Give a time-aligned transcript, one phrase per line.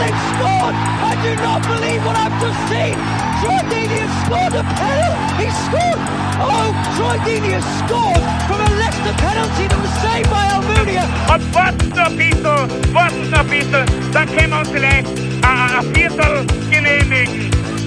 [0.00, 0.74] they've scored!
[0.76, 2.96] I do not believe what I've just seen!
[3.40, 5.44] Troy Deeney has scored a penalty!
[5.44, 6.00] He scored!
[6.40, 11.04] Oh, Troy Deeney has scored from a Leicester penalty that was saved by Almunia!
[11.32, 14.76] Und warten noch ein bisschen, warten noch ein bisschen, dann können wir uns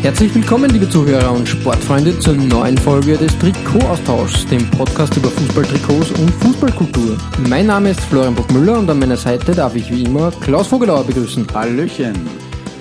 [0.01, 6.11] Herzlich willkommen, liebe Zuhörer und Sportfreunde, zur neuen Folge des Trikot-Austauschs, dem Podcast über Fußballtrikots
[6.11, 7.17] und Fußballkultur.
[7.49, 11.03] Mein Name ist Florian Bockmüller und an meiner Seite darf ich wie immer Klaus Vogelauer
[11.03, 11.45] begrüßen.
[11.53, 12.13] Hallöchen.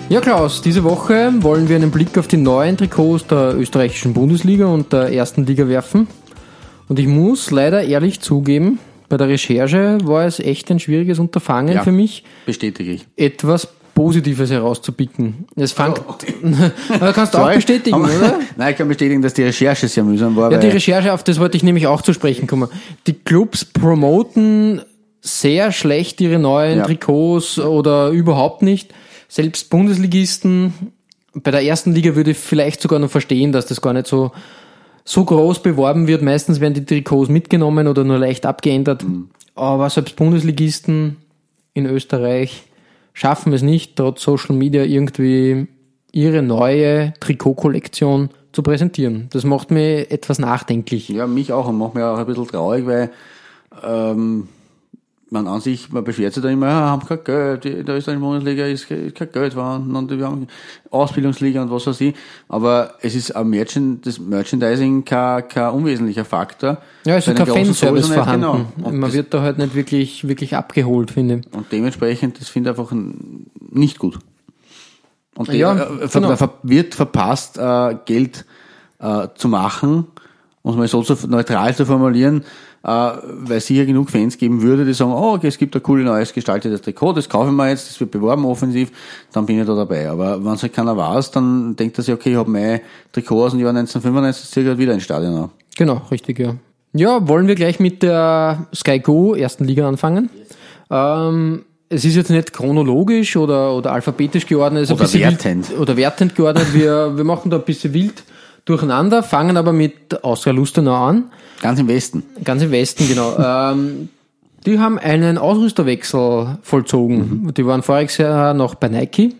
[0.08, 4.66] Ja, Klaus, diese Woche wollen wir einen Blick auf die neuen Trikots der österreichischen Bundesliga
[4.66, 6.06] und der ersten Liga werfen.
[6.88, 11.74] Und ich muss leider ehrlich zugeben, bei der Recherche war es echt ein schwieriges Unterfangen
[11.74, 11.82] Ja.
[11.82, 13.06] für mich, Bestätige ich.
[13.16, 13.68] etwas
[13.98, 15.48] Positives herauszupicken.
[15.56, 16.00] Es fängt,
[17.00, 18.38] Aber kannst du auch bestätigen, oder?
[18.56, 20.52] Nein, ich kann bestätigen, dass die Recherche sehr mühsam war.
[20.52, 22.68] Ja, die Recherche, auf das wollte ich nämlich auch zu sprechen kommen.
[23.08, 24.82] Die Clubs promoten
[25.20, 26.84] sehr schlecht ihre neuen Ja.
[26.84, 28.94] Trikots oder überhaupt nicht.
[29.26, 30.72] Selbst Bundesligisten,
[31.34, 34.30] bei der ersten Liga würde ich vielleicht sogar noch verstehen, dass das gar nicht so,
[35.04, 36.22] so groß beworben wird.
[36.22, 39.02] Meistens werden die Trikots mitgenommen oder nur leicht abgeändert.
[39.02, 39.30] Mhm.
[39.56, 41.16] Aber selbst Bundesligisten
[41.74, 42.62] in Österreich
[43.18, 45.66] schaffen es nicht, trotz Social Media irgendwie
[46.12, 49.26] ihre neue Trikotkollektion zu präsentieren.
[49.32, 51.08] Das macht mir etwas nachdenklich.
[51.08, 53.10] Ja, mich auch und macht mir auch ein bisschen traurig, weil
[53.84, 54.48] ähm,
[55.30, 58.20] man an sich, man beschwert sich da immer, ja, haben kein Geld, in der österreichischen
[58.22, 60.46] Bundesliga ist, ke- ist kein Geld vorhanden und wir haben
[60.90, 62.14] Ausbildungsliga und was weiß ich.
[62.48, 66.78] Aber es ist am Merchant, das Merchandising kein, kein unwesentlicher Faktor.
[67.04, 68.66] Ja, es ist kein Fanservice nicht, vorhanden.
[68.76, 68.88] Genau.
[68.88, 71.52] Und, Man wird da halt nicht wirklich, wirklich abgeholt, finde ich.
[71.56, 72.92] und dementsprechend, das finde ich einfach
[73.70, 74.18] nicht gut.
[75.34, 76.34] Und Ja, ja, äh, genau.
[76.62, 78.44] wird verpasst, äh, Geld
[78.98, 80.06] äh, zu machen,
[80.62, 82.44] um es mal so neutral zu formulieren,
[82.88, 86.04] weil es sicher genug Fans geben würde, die sagen, oh, okay, es gibt ein cooles
[86.04, 88.90] neues gestaltetes Trikot, das kaufen wir jetzt, das wird beworben offensiv,
[89.32, 90.08] dann bin ich da dabei.
[90.08, 92.80] Aber wenn es halt keiner weiß, dann denkt er sich, okay, ich habe mein
[93.12, 95.50] Trikot aus dem Jahr 1995, ziehe ich halt wieder ins Stadion an.
[95.76, 96.54] Genau, richtig, ja.
[96.92, 100.30] Ja, wollen wir gleich mit der Sky Go ersten Liga anfangen?
[100.90, 104.84] Ähm, es ist jetzt nicht chronologisch oder, oder alphabetisch geordnet.
[104.84, 105.70] es ist ein Oder wertend.
[105.70, 106.74] Wild, oder wertend geordnet.
[106.74, 108.22] Wir, wir machen da ein bisschen wild
[108.64, 111.30] durcheinander, fangen aber mit Austria Lustenau an.
[111.60, 112.22] Ganz im Westen.
[112.44, 113.36] Ganz im Westen, genau.
[113.72, 114.08] ähm,
[114.66, 117.52] die haben einen Ausrüsterwechsel vollzogen.
[117.54, 119.34] Die waren voriges Jahr noch bei Nike,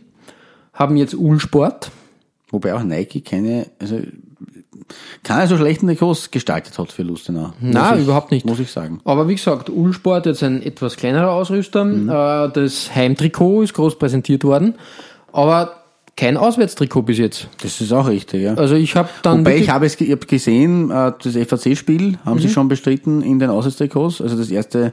[0.73, 1.91] haben jetzt Ulsport.
[2.51, 4.01] Wobei auch Nike keine, also
[5.23, 7.53] keine so schlechten Trikots gestaltet hat für Lustenau.
[7.61, 8.47] Ich- überhaupt nicht.
[8.47, 9.01] Muss ich sagen.
[9.05, 11.85] Aber wie gesagt, Ulsport jetzt ein etwas kleinerer Ausrüster.
[11.85, 14.77] Äh, das Heimtrikot ist groß präsentiert worden,
[15.33, 15.78] aber
[16.19, 17.49] kein Auswärtstrikot bis jetzt.
[17.63, 18.55] Das ist auch richtig, ja.
[18.55, 22.37] Also ich habe dann Wobei ich habe es ich hab gesehen, äh, das FAC-Spiel haben
[22.37, 22.41] Mhm.
[22.43, 24.21] sie schon bestritten in den Auswärtstrikots.
[24.21, 24.93] Also das erste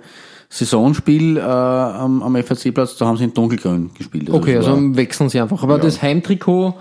[0.50, 4.30] Saisonspiel äh, am, am FAC-Platz, da haben sie in dunkelgrün gespielt.
[4.30, 5.63] okay, das also war- wechseln sie einfach.
[5.63, 6.75] Aber das Heimtrikot,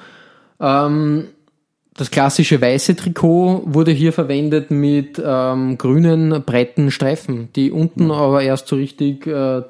[0.61, 1.25] ähm,
[1.97, 8.43] das klassische weiße Trikot wurde hier verwendet mit ähm, grünen breiten Streifen, die unten aber
[8.43, 9.62] erst so richtig äh,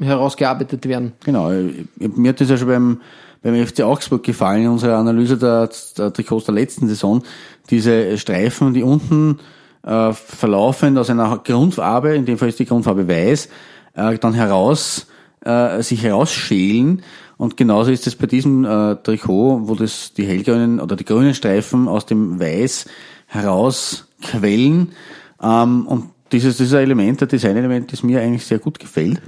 [0.00, 1.12] herausgearbeitet werden.
[1.24, 1.50] Genau,
[1.98, 3.00] mir hat das ja schon beim,
[3.42, 5.70] beim FC Augsburg gefallen, in unserer Analyse der,
[6.12, 7.22] Trikots der letzten Saison.
[7.70, 9.38] Diese Streifen, die unten
[9.84, 13.48] äh, verlaufend aus einer Grundfarbe, in dem Fall ist die Grundfarbe weiß,
[13.94, 15.06] äh, dann heraus,
[15.44, 17.02] äh, sich herausschälen.
[17.36, 21.34] Und genauso ist es bei diesem äh, Trikot, wo das die hellgrünen oder die grünen
[21.34, 22.86] Streifen aus dem Weiß
[23.26, 24.92] herausquellen.
[25.40, 29.20] Ähm, und dieses, dieses Element, der Designelement, das mir eigentlich sehr gut gefällt.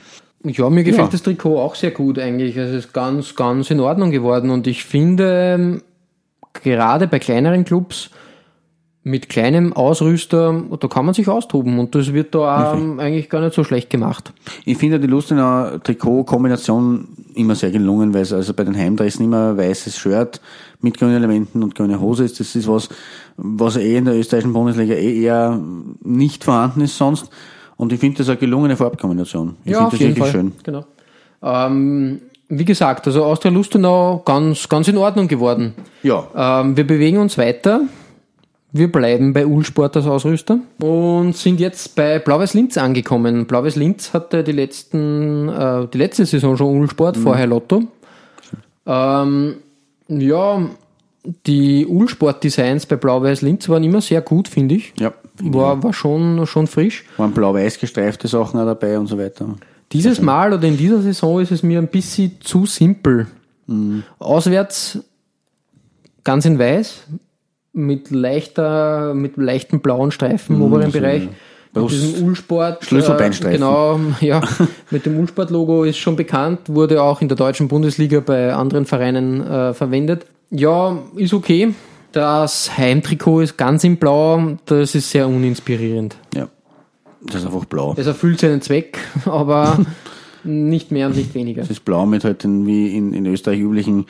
[0.45, 1.13] Ja, mir gefällt Ja.
[1.13, 2.57] das Trikot auch sehr gut eigentlich.
[2.57, 5.83] Es ist ganz, ganz in Ordnung geworden und ich finde, ähm,
[6.63, 8.11] gerade bei kleineren Clubs
[9.03, 13.41] mit kleinem Ausrüster, da kann man sich austoben und das wird da ähm, eigentlich gar
[13.41, 14.33] nicht so schlecht gemacht.
[14.67, 19.57] Ich finde die Lustenau Trikot-Kombination immer sehr gelungen, weil es also bei den Heimdressen immer
[19.57, 20.41] weißes Shirt
[20.81, 22.41] mit grünen Elementen und grüne Hose ist.
[22.41, 22.91] Das ist was,
[23.39, 25.59] was eh in der österreichischen Bundesliga eh eher
[26.03, 27.31] nicht vorhanden ist sonst.
[27.81, 29.57] Und ich finde das eine gelungene Farbkombination.
[29.65, 30.53] Ich finde das wirklich schön.
[30.63, 30.85] Genau.
[31.43, 35.73] Ähm, wie gesagt, also Austria Lustenau ganz, ganz in Ordnung geworden.
[36.03, 36.27] Ja.
[36.37, 37.81] Ähm, wir bewegen uns weiter.
[38.71, 43.47] Wir bleiben bei Ulsport als Ausrüster und sind jetzt bei Blau-Weiß Linz angekommen.
[43.47, 47.85] Blau-Weiß Linz hatte die letzten, äh, die letzte Saison schon Ulsport, vorher Lotto.
[48.85, 49.55] Ähm,
[50.07, 50.69] ja,
[51.47, 54.93] die Ulsport-Designs bei Blau-Weiß Linz waren immer sehr gut, finde ich.
[55.01, 57.05] Ja, War, war schon, schon frisch.
[57.17, 59.47] waren blau-weiß gestreifte Sachen auch dabei und so weiter.
[59.93, 63.27] Dieses Mal oder in dieser Saison ist es mir ein bisschen zu simpel.
[64.19, 64.99] Auswärts
[66.25, 67.05] ganz in weiß,
[67.73, 71.23] mit leichter, mit leichten blauen Streifen im oberen Bereich.
[71.23, 72.85] Mit Brust- diesem Ulsport.
[72.85, 73.55] Schlüsselbeinstreifen.
[73.55, 74.41] Äh, genau, ja.
[74.91, 79.41] mit dem Ulsport-Logo ist schon bekannt, wurde auch in der deutschen Bundesliga bei anderen Vereinen
[79.41, 80.27] äh, verwendet.
[80.51, 81.73] Ja, ist okay.
[82.13, 86.17] Das Heimtrikot ist ganz in blau, das ist sehr uninspirierend.
[86.35, 86.49] Ja.
[87.23, 87.95] Das ist einfach blau.
[87.97, 89.79] Es erfüllt seinen Zweck, aber
[90.43, 91.61] nicht mehr und nicht weniger.
[91.61, 94.07] Das ist blau mit halt den, wie in, in Österreich üblichen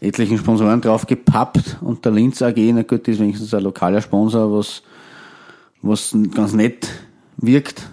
[0.00, 4.56] etlichen Sponsoren drauf gepappt und der Linz AG, na gut, ist wenigstens ein lokaler Sponsor,
[4.56, 4.82] was,
[5.82, 6.88] was ganz nett
[7.36, 7.90] wirkt,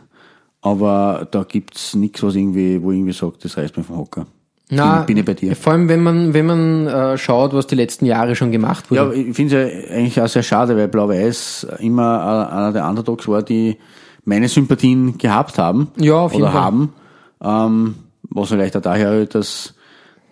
[0.62, 4.28] aber da gibt's nichts, was irgendwie, wo irgendwie sagt, das reißt mir vom Hocker.
[4.70, 5.56] Na, bin, bin ich bei dir.
[5.56, 9.06] Vor allem, wenn man, wenn man äh, schaut, was die letzten Jahre schon gemacht Ja,
[9.08, 9.16] wurde.
[9.16, 13.28] ich finde es ja eigentlich auch sehr schade, weil Blau-Weiß immer äh, einer der Underdogs
[13.28, 13.78] war, die
[14.24, 15.90] meine Sympathien gehabt haben.
[16.00, 16.62] Ja, auf jeden oder Fall.
[16.64, 16.94] haben.
[17.44, 17.96] Ähm,
[18.30, 19.76] was vielleicht auch daher dass,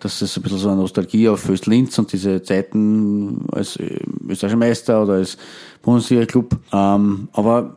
[0.00, 4.00] dass das ein bisschen so eine Nostalgie auf Föst Linz und diese Zeiten als äh,
[4.28, 5.38] österreichischer Meister oder als
[5.82, 6.56] Bundesliga-Club.
[6.72, 7.76] Ähm, aber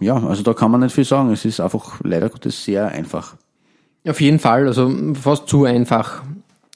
[0.00, 1.30] ja, also da kann man nicht viel sagen.
[1.30, 3.34] Es ist einfach leider Gottes sehr einfach.
[4.08, 6.22] Auf jeden Fall, also fast zu einfach.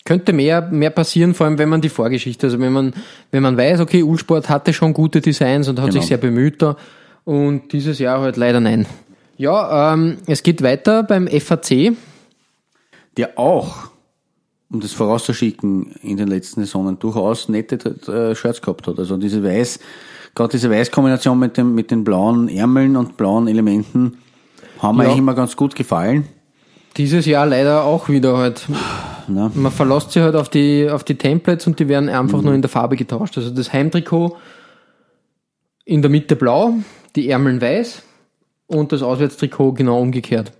[0.04, 2.92] Könnte mehr, mehr passieren, vor allem wenn man die Vorgeschichte, also wenn man,
[3.30, 6.00] wenn man weiß, okay, Ulsport hatte schon gute Designs und hat Genau.
[6.00, 6.76] sich sehr bemüht da
[7.24, 8.84] und dieses Jahr halt leider nein.
[9.38, 11.96] Ja, ähm, es geht weiter beim FAC.
[13.16, 13.88] der auch,
[14.70, 17.76] um das vorauszuschicken, in den letzten Saisonen durchaus nette
[18.12, 18.98] äh, Shirts gehabt hat.
[18.98, 19.80] Also diese Weiß,
[20.34, 24.18] gerade diese Weißkombination mit dem, mit den blauen Ärmeln und blauen Elementen
[24.80, 25.08] haben mir Ja.
[25.10, 26.26] eigentlich immer ganz gut gefallen.
[26.96, 28.66] Dieses Jahr leider auch wieder halt.
[29.26, 29.50] Ne?
[29.54, 32.60] Man verlässt sich halt auf die, auf die Templates und die werden einfach nur in
[32.60, 33.38] der Farbe getauscht.
[33.38, 34.36] Also das Heimtrikot
[35.86, 36.74] in der Mitte blau,
[37.16, 38.02] die Ärmeln weiß
[38.66, 40.52] und das Auswärtstrikot genau umgekehrt.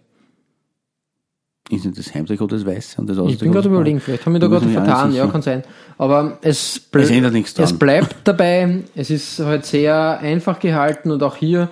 [1.71, 4.41] Ist nicht das Heimtrikot das Weiße und das Ich bin gerade überlegen, vielleicht haben wir
[4.41, 5.63] da Da gerade vertan, ja, kann sein.
[5.97, 7.65] Aber es, ble Es ändert nichts dran.
[7.65, 11.71] es bleibt dabei, es ist halt sehr einfach gehalten und auch hier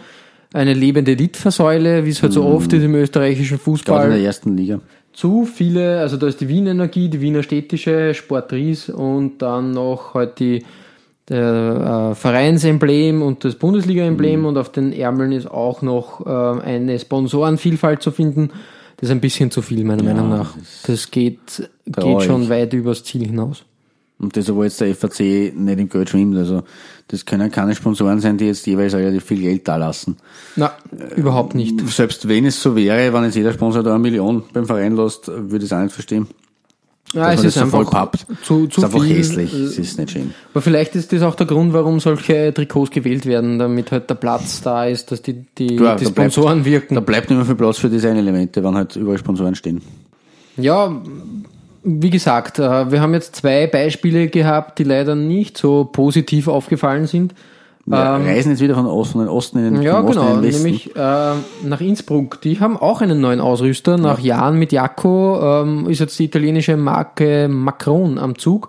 [0.52, 4.10] eine lebende Litfaßsäule, wie es halt so oft ist im österreichischen Gerade in Fußball.
[4.10, 4.80] der ersten Liga.
[5.12, 9.72] Zu viele, also da ist die Wien Energie, die Wiener Städtische, Sport Ries und dann
[9.72, 10.64] noch halt die
[11.28, 14.46] der, äh, Vereinsemblem und das Bundesliga-Emblem Mhm.
[14.46, 18.50] und auf den Ärmeln ist auch noch äh, eine Sponsorenvielfalt zu finden.
[18.96, 20.54] Das ist ein bisschen zu viel, meiner Meinung nach.
[20.86, 23.64] Das geht, geht schon weit übers Ziel hinaus.
[24.22, 25.20] Und das, wo jetzt der FAC
[25.54, 26.36] nicht im Geld schwimmt.
[26.38, 26.62] Also
[27.08, 30.16] das können keine Sponsoren sein, die jetzt jeweils relativ viel Geld da lassen.
[30.56, 30.72] Na,
[31.16, 31.78] überhaupt nicht.
[31.90, 35.26] Selbst wenn es so wäre, wenn jetzt jeder Sponsor da eine Million beim Verein lässt,
[35.28, 36.28] würde ich es auch nicht verstehen.
[37.14, 39.16] Ja, es ist so einfach zu, zu ist einfach viel.
[39.16, 39.52] hässlich.
[39.52, 40.32] Es ist nicht schön.
[40.54, 44.14] Aber vielleicht ist das auch der Grund, warum solche Trikots gewählt werden, damit halt der
[44.14, 46.94] Platz da ist, dass die, die, Klar, die da bleibt- Sponsoren wirken.
[46.94, 49.82] Da bleibt nicht mehr viel Platz für Designelemente, wenn halt überall Sponsoren stehen.
[50.56, 51.02] Ja,
[51.84, 57.06] wie gesagt, äh, wir haben jetzt zwei Beispiele gehabt, die leider nicht so positiv aufgefallen
[57.06, 57.34] sind.
[57.84, 60.34] Wir reisen jetzt wieder von Osten, von den Osten in den, Ähm, Ja, Osten genau,
[60.34, 60.62] in den Westen.
[60.62, 61.32] nämlich äh,
[61.64, 62.40] nach Innsbruck.
[62.40, 63.98] Die haben auch einen neuen Ausrüster.
[63.98, 68.68] Nach Jahren mit Jacco ähm, ist jetzt die italienische Marke Macron am Zug.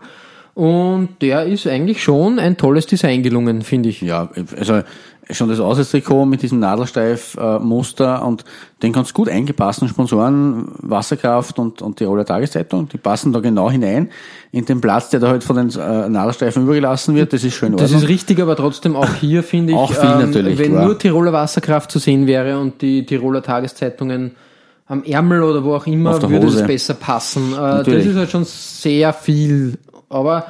[0.56, 4.02] Und der ist eigentlich schon ein tolles Design gelungen, finde ich.
[4.02, 4.82] Ja, also
[5.30, 8.44] schon das Auswärtstrikot mit diesem Nadelsteif-Muster und
[8.82, 13.72] den ganz gut eingepassten Sponsoren, Wasserkraft und, und die Roller Tageszeitung, die passen da genau
[13.72, 14.10] hinein
[14.52, 17.34] in den Platz, der da halt von den äh, Nadelstreifen übergelassen wird.
[17.34, 20.26] Das ist schön Das ist richtig, aber trotzdem auch hier finde ich, ähm, Auch viel
[20.28, 20.86] natürlich, wenn klar.
[20.86, 24.36] nur Tiroler Wasserkraft zu sehen wäre und die Tiroler Tageszeitungen
[24.88, 26.66] am Ärmel oder wo auch immer, würde Hose.
[26.66, 27.54] besser passen.
[27.54, 29.78] Äh, das ist halt schon sehr viel,
[30.10, 30.48] aber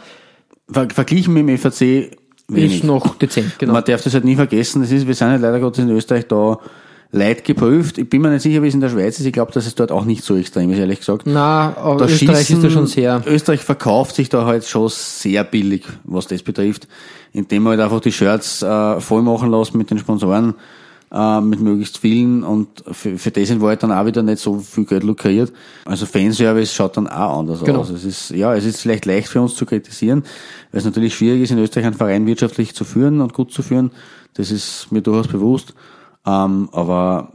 [0.69, 2.17] Ver verglichen mit dem FAC
[2.55, 2.75] wenig.
[2.77, 3.73] ist noch dezent, genau.
[3.73, 4.81] Man darf das halt nie vergessen.
[4.81, 6.57] Das ist, wir sind halt leider Gottes in Österreich da
[7.11, 7.99] leid geprüft.
[7.99, 9.25] Ich bin mir nicht sicher, wie es in der Schweiz ist.
[9.27, 11.23] Ich glaube, dass es dort auch nicht so extrem ist, ehrlich gesagt.
[11.25, 13.21] Na, aber Da Österreich schießen- ist da schon sehr.
[13.27, 16.87] Österreich verkauft sich da halt schon sehr billig, was das betrifft,
[17.31, 20.55] indem man halt einfach die Shirts äh, voll machen lässt mit den Sponsoren,
[21.13, 24.39] äh, mit möglichst vielen und für, für das sind wir halt dann auch wieder nicht
[24.39, 25.53] so viel Geld lukriert.
[25.85, 27.81] Also Fanservice schaut dann auch anders Genau.
[27.81, 27.89] aus.
[27.89, 30.23] Es ist, ja, es ist vielleicht leicht für uns zu kritisieren,
[30.71, 33.61] weil es natürlich schwierig ist, in Österreich einen Verein wirtschaftlich zu führen und gut zu
[33.61, 33.91] führen.
[34.33, 35.75] Das ist mir durchaus bewusst.
[36.25, 37.29] Ähm, aber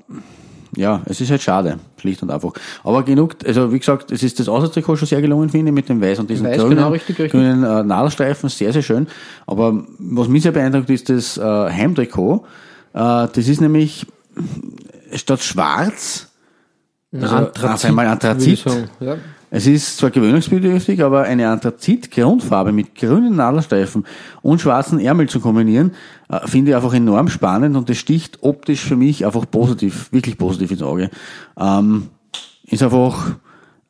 [0.77, 2.53] ja, es ist halt schade, schlicht und einfach.
[2.83, 5.89] Aber genug, also wie gesagt, es ist das Auswärtstrikot schon sehr gelungen, finde ich, mit
[5.89, 7.31] dem Weiß und diesen Weiß, grünen, genau, richtig, richtig.
[7.33, 9.07] grünen äh, Nadelstreifen, sehr, sehr schön.
[9.47, 12.45] Aber was mich sehr beeindruckt, ist das äh, Heimtrikot.
[12.99, 14.07] Äh, das ist nämlich
[15.15, 16.33] statt schwarz,
[17.13, 18.65] Na, also auf einmal Anthrazit,
[19.01, 19.17] Ja.
[19.51, 24.05] Es ist zwar gewöhnungsbedürftig, aber eine Anthrazit-Grundfarbe mit grünen Nadelstreifen
[24.43, 25.93] und schwarzen Ärmel zu kombinieren,
[26.29, 30.37] äh, finde ich einfach enorm spannend und das sticht optisch für mich einfach positiv, wirklich
[30.37, 31.09] positiv ins Auge.
[31.59, 32.09] Ähm,
[32.65, 33.37] ist einfach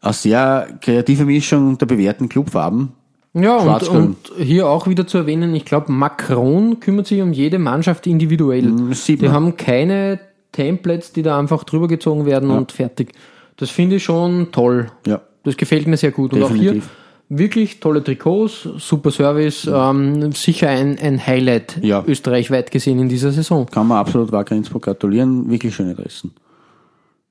[0.00, 2.92] eine sehr kreative Mischung der bewährten Clubfarben.
[3.34, 7.58] Ja, und, und hier auch wieder zu erwähnen, ich glaube, Macron kümmert sich um jede
[7.58, 8.62] Mannschaft individuell.
[8.62, 9.34] Mm, sieht Die man.
[9.34, 10.18] haben keine
[10.52, 13.12] Templates, die da einfach drüber gezogen werden und fertig.
[13.56, 14.90] Das finde ich schon toll.
[15.06, 15.20] Ja.
[15.44, 16.32] Das gefällt mir sehr gut.
[16.32, 16.90] Und auch hier Definitiv.
[17.28, 22.02] wirklich tolle Trikots, super Service, ähm, sicher ein, ein Highlight Ja.
[22.06, 23.66] österreichweit gesehen in dieser Saison.
[23.66, 25.50] Kann man absolut Wacker Innsbruck gratulieren.
[25.50, 26.32] Wirklich schöne Dressen.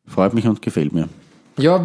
[0.05, 1.09] Freut mich und gefällt mir.
[1.57, 1.81] Ja,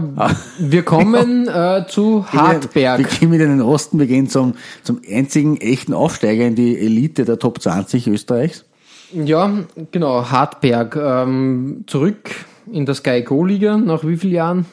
[0.59, 3.09] wir kommen äh, zu Wir Hartberg.
[3.19, 3.99] gehen wieder in den Osten.
[3.99, 8.65] Wir gehen zum, zum einzigen echten Aufsteiger in die Elite der Top 20 Österreichs.
[9.13, 9.51] Ja,
[9.91, 10.97] genau, Hartberg.
[10.97, 12.31] Ähm, zurück
[12.71, 14.67] in der Sky Go Liga nach wie vielen Jahren?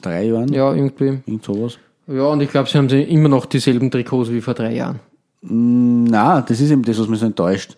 [0.00, 0.52] Drei Jahren.
[0.52, 1.20] Ja, irgendwie.
[1.26, 1.78] Irgend sowas.
[2.06, 5.00] Ja, und ich glaube, sie haben sie immer noch dieselben Trikots wie vor drei Jahren.
[5.42, 7.76] Na, das ist eben das, was mich so enttäuscht.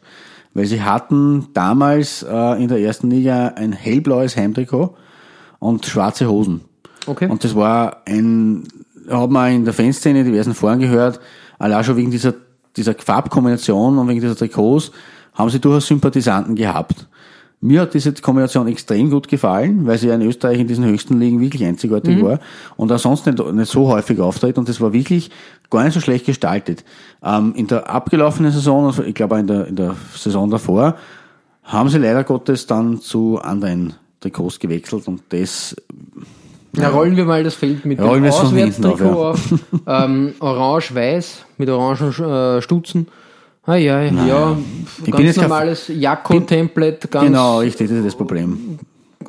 [0.55, 4.95] Weil sie hatten damals äh, in der ersten Liga ein hellblaues Heimtrikot
[5.65, 6.61] und schwarze Hosen.
[7.07, 7.27] Okay.
[7.27, 8.65] Und das war ein,
[9.09, 11.21] hat man in der Fanszene diversen Foren gehört,
[11.59, 12.35] allein schon wegen dieser,
[12.77, 14.93] dieser Farbkombination und wegen dieser Trikots
[15.33, 17.09] haben sie durchaus Sympathisanten gehabt.
[17.63, 21.19] Mir hat diese Kombination extrem gut gefallen, weil sie ja in Österreich in diesen höchsten
[21.19, 22.41] Ligen wirklich einzigartig war
[22.77, 25.31] und ansonsten nicht, nicht so häufig auftritt und das war wirklich
[25.71, 26.85] gar nicht so schlecht gestaltet.
[27.23, 30.97] Ähm, in der abgelaufenen Saison, also ich glaube auch in der, in der Saison davor,
[31.63, 35.77] haben sie leider Gottes dann zu anderen Trikots gewechselt und das
[36.73, 39.59] Na, rollen wir mal das Feld mit Rollen dem Auswärtstrikot auf, auf.
[39.87, 42.11] ähm, Orange-Weiß mit orangen
[42.59, 43.07] äh, Stutzen.
[43.67, 44.57] Ah ja, ja,
[45.05, 48.79] bin ganz jetzt kein- normales Jakko-Template, ganz Genau, richtig, das ist das Problem.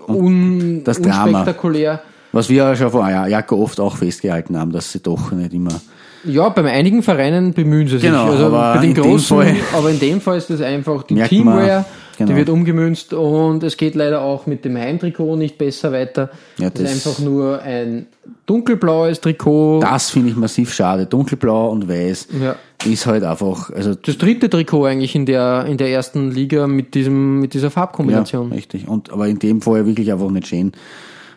[0.08, 1.24] un, das Drama.
[1.40, 2.02] unspektakulär.
[2.32, 5.54] Was wir ja schon vor ja, Jacko oft auch festgehalten haben, dass sie doch nicht
[5.54, 5.80] immer.
[6.26, 8.10] Ja, bei einigen Vereinen bemühen sie sich.
[8.10, 10.62] Genau, also aber bei den in dem großen, Fall- aber in dem Fall ist das
[10.62, 11.86] einfach die Merkt Teamwear,
[12.18, 12.30] genau.
[12.32, 16.30] die wird umgemünzt und es geht leider auch mit dem Heimtrikot nicht besser weiter.
[16.58, 18.08] Ja, das, ist das- einfach nur ein
[18.46, 19.80] dunkelblaues Trikot.
[19.82, 21.06] Das finde ich massiv schade.
[21.06, 22.56] Dunkelblau und weiß Ja.
[22.90, 26.94] ist halt einfach, also Das dritte Trikot eigentlich in der, in der ersten Liga mit
[26.96, 28.52] diesem, mit dieser ja, Farbkombination.
[28.52, 28.88] richtig.
[28.88, 30.72] Und aber in dem Fall wirklich einfach nicht schön.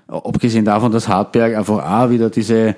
[0.07, 2.75] Abgesehen davon, dass Hartberg einfach auch wieder diese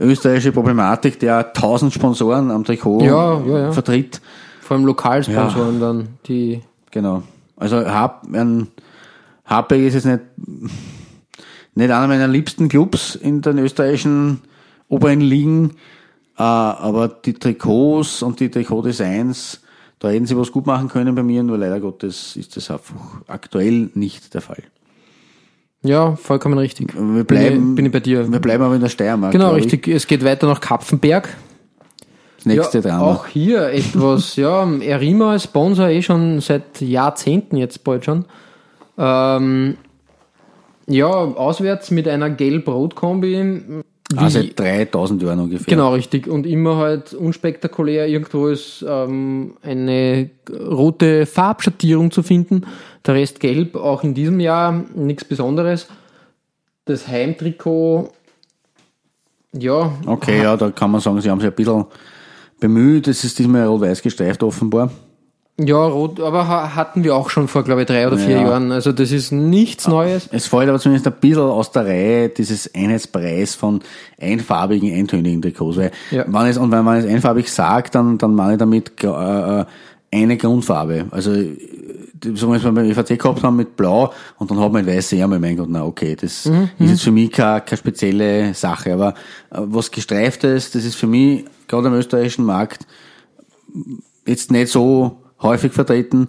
[0.00, 3.72] österreichische Problematik der tausend Sponsoren am Trikot Ja, ja, ja.
[3.72, 4.20] vertritt.
[4.60, 7.22] Vor allem Lokalsponsoren dann, die, Genau.
[7.56, 8.68] Also Hab, ein,
[9.44, 10.20] Hartberg ist jetzt nicht,
[11.74, 14.40] nicht einer meiner liebsten Clubs in den österreichischen
[14.88, 15.76] oberen Ligen,
[16.38, 19.60] äh, aber die Trikots und die Trikotdesigns,
[19.98, 22.94] da hätten sie was gut machen können bei mir, nur leider Gottes ist das einfach
[23.26, 24.62] aktuell nicht der Fall.
[25.82, 26.94] Ja, vollkommen richtig.
[26.94, 28.30] Wir bleiben, bin, ich, bin ich bei dir.
[28.30, 29.32] Wir bleiben aber in der Steiermark.
[29.32, 29.72] Genau, glaub ich.
[29.72, 29.88] richtig.
[29.88, 31.36] Es geht weiter nach Kapfenberg.
[32.36, 33.04] Das nächste ja, Drama.
[33.04, 38.24] Auch hier etwas, ja, Erima als Sponsor eh schon seit Jahrzehnten jetzt bald schon.
[38.98, 39.76] Ähm,
[40.86, 43.82] ja, auswärts mit einer gelb-rot-Kombi.
[44.16, 45.66] Ah, seit 3000 Jahren ungefähr.
[45.66, 46.26] Genau, richtig.
[46.26, 48.08] Und immer halt unspektakulär.
[48.08, 52.66] Irgendwo ist ähm, eine rote Farbschattierung zu finden.
[53.06, 55.86] Der Rest gelb, auch in diesem Jahr nichts Besonderes.
[56.86, 58.10] Das Heimtrikot,
[59.52, 61.86] ja, Okay, ja, da kann man sagen, sie haben sich ein bisschen
[62.60, 63.08] bemüht.
[63.08, 64.90] Es ist diesmal rot-weiß gestreift offenbar.
[65.66, 68.42] Ja, rot, aber ha- hatten wir auch schon vor, glaube ich, drei oder vier Ja.
[68.42, 68.72] Jahren.
[68.72, 70.28] Also das ist nichts Neues.
[70.32, 73.80] Es fällt aber zumindest ein bisschen aus der Reihe dieses Einheitspreis von
[74.20, 75.76] einfarbigen, eintönigen Trikots.
[75.76, 76.24] Weil Ja.
[76.26, 79.64] wenn es, und wenn man es einfarbig sagt, dann, dann meine ich damit gra- äh,
[80.12, 81.06] eine Grundfarbe.
[81.10, 81.56] Also, äh,
[82.34, 85.38] so wie wir beim EVC gehabt haben mit Blau und dann hat man weiße Ärmel.
[85.38, 88.92] Mein Gott, na okay, das ist jetzt für mich keine, keine spezielle Sache.
[88.92, 89.10] Aber
[89.50, 92.86] äh, was gestreiftes, das ist für mich, gerade am österreichischen Markt,
[94.26, 96.28] jetzt nicht so häufig vertreten.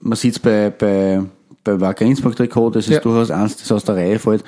[0.00, 1.22] Man sieht es bei, bei,
[1.62, 3.00] bei Wacker Innsbruck Trikot, das ist Ja.
[3.00, 4.44] durchaus eins, das aus der Reihe fällt.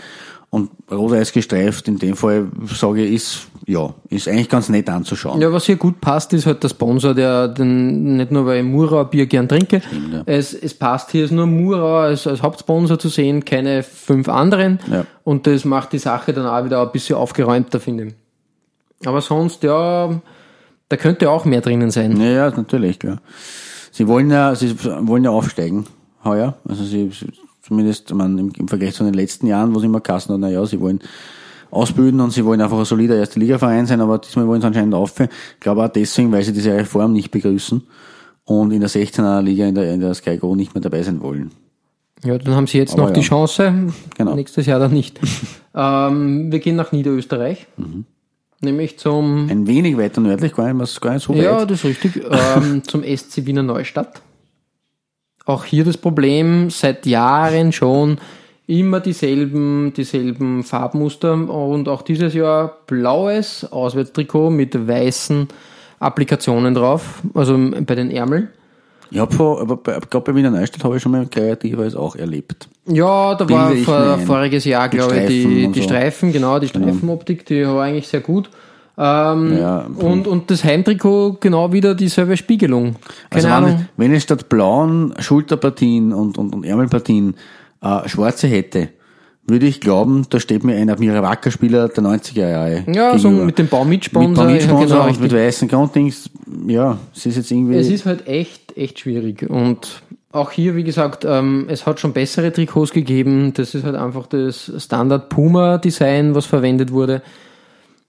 [0.48, 5.40] Und rot-weiß gestreift, in dem Fall, sage ich, ist, ja, ist eigentlich ganz nett anzuschauen.
[5.40, 8.64] Ja, was hier gut passt, ist halt der Sponsor, der den, nicht nur weil ich
[8.64, 10.22] Murau Bier gern trinke, ja.
[10.24, 14.78] es, es passt hier ist nur Murau als, als Hauptsponsor zu sehen, keine fünf anderen.
[14.90, 15.04] Ja.
[15.24, 18.14] Und das macht die Sache dann auch wieder ein bisschen aufgeräumter, finde ich.
[19.04, 20.20] Aber sonst, ja,
[20.88, 22.18] da könnte auch mehr drinnen sein.
[22.20, 23.18] Ja, ja, natürlich, klar.
[23.96, 25.86] Sie wollen ja, sie wollen ja aufsteigen,
[26.22, 26.58] heuer.
[26.68, 27.10] Also sie,
[27.62, 30.66] zumindest, meine, im, im Vergleich zu den letzten Jahren, wo sie immer kassen na ja,
[30.66, 31.00] sie wollen
[31.70, 34.92] ausbilden und sie wollen einfach ein solider erste Liga-Verein sein, aber diesmal wollen sie anscheinend
[34.92, 35.30] aufhören.
[35.54, 37.86] Ich glaube auch deswegen, weil sie diese Reform nicht begrüßen
[38.44, 41.22] und in der 16er Liga in der, in der Sky Go nicht mehr dabei sein
[41.22, 41.52] wollen.
[42.22, 43.26] Ja, dann haben sie jetzt Aber noch die ja.
[43.26, 43.94] Chance.
[44.14, 44.34] Genau.
[44.34, 45.18] Nächstes Jahr dann nicht.
[45.74, 47.66] ähm, wir gehen nach Niederösterreich.
[47.78, 48.04] Mhm.
[48.60, 51.70] Nämlich zum, Ein wenig weiter nördlich, gar nicht, was- gar nicht so ja, weit.
[51.70, 54.22] das ist richtig, ähm, zum SC Wiener Neustadt.
[55.44, 58.18] Auch hier das Problem, seit Jahren schon
[58.66, 65.46] immer dieselben, dieselben Farbmuster und auch dieses Jahr blaues Auswärtstrikot mit weißen
[66.00, 68.48] Applikationen drauf, also bei den Ärmeln.
[69.10, 72.16] Ich habe vor, aber bei- gerade bei Wiener Neustadt habe ich schon mal kreatives auch
[72.16, 72.68] erlebt.
[72.86, 75.86] Ja, da war Bilde ich vor, voriges Jahr, glaube ich, die, die so.
[75.88, 78.50] Streifen, genau, die Streifenoptik, die war eigentlich sehr gut.
[78.98, 82.96] Ähm, Ja, und, und das Heimtrikot genau wieder dieselbe Spiegelung.
[83.30, 83.86] Keine Also Ahnung.
[83.96, 87.34] wenn, es statt blauen Schulterpartien und, und, und Ärmelpartien
[87.82, 88.88] äh, schwarze hätte,
[89.48, 93.44] würde ich glauben, da steht mir ein Admira-Wacker-Spieler der 90er Jahre Ja, so gegenüber.
[93.46, 94.28] mit dem Baumit-Sponsor.
[94.28, 96.30] mit ja, Baumit-Sponsor genau, und mit weißen Grunddings.
[96.66, 97.76] Ja, es ist jetzt irgendwie...
[97.76, 99.48] Es ist halt echt, echt schwierig.
[99.48, 100.02] Und
[100.32, 103.52] auch hier, wie gesagt, ähm, es hat schon bessere Trikots gegeben.
[103.54, 107.22] Das ist halt einfach das Standard Puma Design, was verwendet wurde.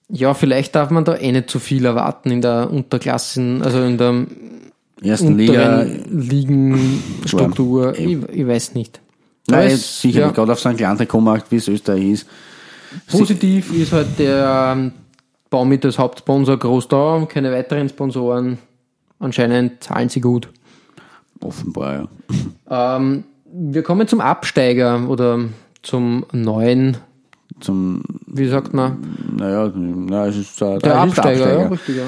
[0.09, 3.97] Ja, vielleicht darf man da eh nicht zu viel erwarten in der Unterklassen, also in
[3.97, 4.25] der
[5.01, 5.85] ersten Liga.
[6.09, 7.97] Ligenstruktur.
[7.97, 8.99] Ich, ich weiß nicht.
[9.49, 12.27] Nein, es- sicher, ja, gerade auf so einem kleinen Trikotmarkt, wie es Österreich ist.
[13.09, 14.91] Positiv ist halt der ähm,
[15.49, 18.57] Baumit als Hauptsponsor groß da, keine weiteren Sponsoren.
[19.19, 20.49] Anscheinend zahlen sie gut.
[21.41, 22.07] Offenbar,
[22.69, 22.97] ja.
[22.97, 25.39] Ähm, wir kommen zum Absteiger oder
[25.83, 26.97] zum neuen,
[27.59, 28.97] Zum, wie sagt man,
[29.37, 32.03] naja, na, es ist der, der ist Absteiger, ja, richtig, ja.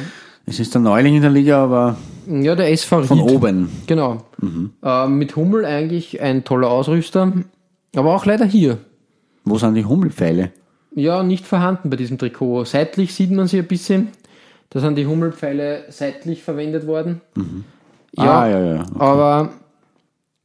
[0.46, 1.96] Es ist der Neuling in der Liga, aber
[2.28, 3.32] Ja, der SV von Ried.
[3.32, 3.70] oben.
[3.88, 4.18] Genau.
[4.84, 7.32] Äh, mit Hummel eigentlich ein toller Ausrüster,
[7.96, 8.78] aber auch leider hier.
[9.46, 10.51] Wo sind die Hummelpfeile?
[10.94, 12.66] Ja, nicht vorhanden bei diesem Trikot.
[12.66, 14.10] Seitlich sieht man sie ein bisschen.
[14.70, 17.22] Da sind die Hummelpfeile seitlich verwendet worden.
[18.16, 18.86] Ja, ah, ja, ja.
[18.98, 19.50] aber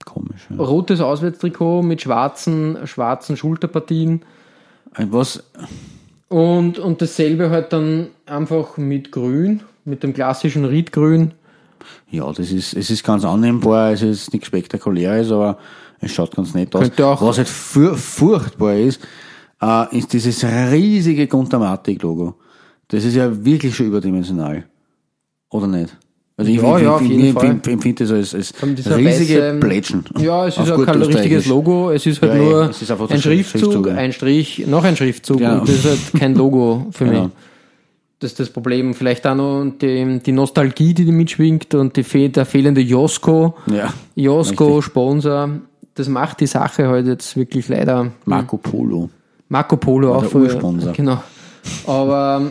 [0.05, 0.47] Komisch.
[0.51, 0.63] Ja.
[0.63, 4.23] rotes Auswärtstrikot mit schwarzen, schwarzen Schulterpartien.
[4.97, 5.43] Was,
[6.29, 11.33] Und, und dasselbe halt dann einfach mit Grün, mit dem klassischen Riedgrün.
[12.11, 15.59] ja, das ist, es ist ganz annehmbar, es ist nichts Spektakuläres, aber
[16.01, 16.91] es schaut ganz nett aus.
[16.99, 19.01] Was halt fur furchtbar ist,
[19.61, 22.35] äh, ist dieses riesige Guntermatic-Logo.
[22.89, 24.65] Das ist ja wirklich schon überdimensional.
[25.51, 25.97] Oder nicht?
[26.37, 28.55] Also ich, Ja, ja, ich, ich, empfinde das als, als
[28.97, 30.05] riesige weiße- Plätschen.
[30.19, 31.47] Ja, es ist auch kein richtiges.
[31.47, 35.39] Logo, es ist halt Ja, nur ist ein Schriftzug, Schriftzug, ein Strich, noch ein Schriftzug
[35.39, 35.61] Genau.
[35.61, 37.23] und das ist halt kein Logo für Genau.
[37.25, 37.33] mich.
[38.19, 38.95] Das ist das Problem.
[38.95, 43.93] Vielleicht auch noch die, die Nostalgie, die, die mitschwingt und die, der fehlende Josko, Ja.
[44.17, 44.85] Josko, Richtig.
[44.87, 45.51] Sponsor.
[45.95, 48.11] Das macht die Sache halt jetzt wirklich leider.
[48.25, 49.09] Marco Polo.
[49.49, 50.35] Marco Polo auch der.
[50.41, 50.93] Ursponsor.
[50.93, 51.23] Genau.
[51.87, 52.43] Aber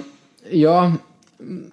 [0.53, 0.97] ja,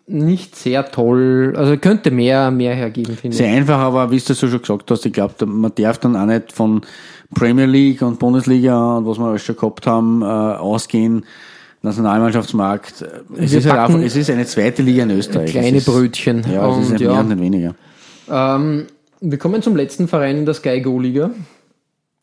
[0.06, 1.54] nicht sehr toll.
[1.56, 3.38] Also könnte mehr, mehr hergeben, finde ich.
[3.38, 6.26] Sehr einfach, aber wie du so schon gesagt hast, ich glaube, man darf dann auch
[6.26, 6.80] nicht von
[7.34, 11.24] Premier League und Bundesliga und was wir alles schon gehabt haben, äh, ausgehen.
[11.82, 13.02] Nationalmannschaftsmarkt.
[13.38, 15.50] Es Wir ist, halt einfach, es ist eine zweite Liga in Österreich.
[15.50, 16.44] Kleine es ist, Brötchen.
[16.52, 17.74] Ja, es ist Und ein mehr ja, und nicht weniger.
[18.30, 18.86] ähm,
[19.22, 21.30] wir kommen zum letzten Verein in der Sky Go Liga.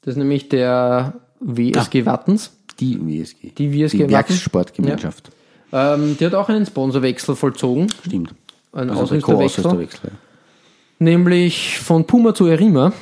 [0.01, 2.51] Das ist nämlich der WSG Wattens.
[2.79, 3.51] Die WSG.
[3.57, 4.11] Die WSG Die Wattens.
[4.11, 5.31] Werkssportgemeinschaft.
[5.71, 7.87] Ähm, die hat auch einen Sponsorwechsel vollzogen.
[8.05, 8.33] Stimmt.
[8.71, 9.63] Einen Also Ausrüsterwechsel.
[9.63, 10.11] Trikot-Ausrüsterwechsel.
[10.99, 12.93] Nämlich von Puma zu Erima.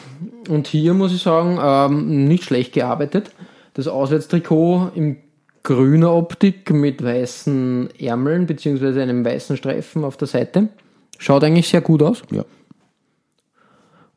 [0.49, 3.31] Und hier muss ich sagen, ähm, nicht schlecht gearbeitet.
[3.73, 5.17] Das Auswärtstrikot im
[5.63, 10.69] grüner Optik mit weißen Ärmeln beziehungsweise einem weißen Streifen auf der Seite.
[11.17, 12.21] Schaut eigentlich sehr gut aus.
[12.31, 12.45] Ja.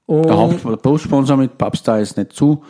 [0.06, 2.62] Und Der Hauptsponsor mit Papstar ist nicht zu.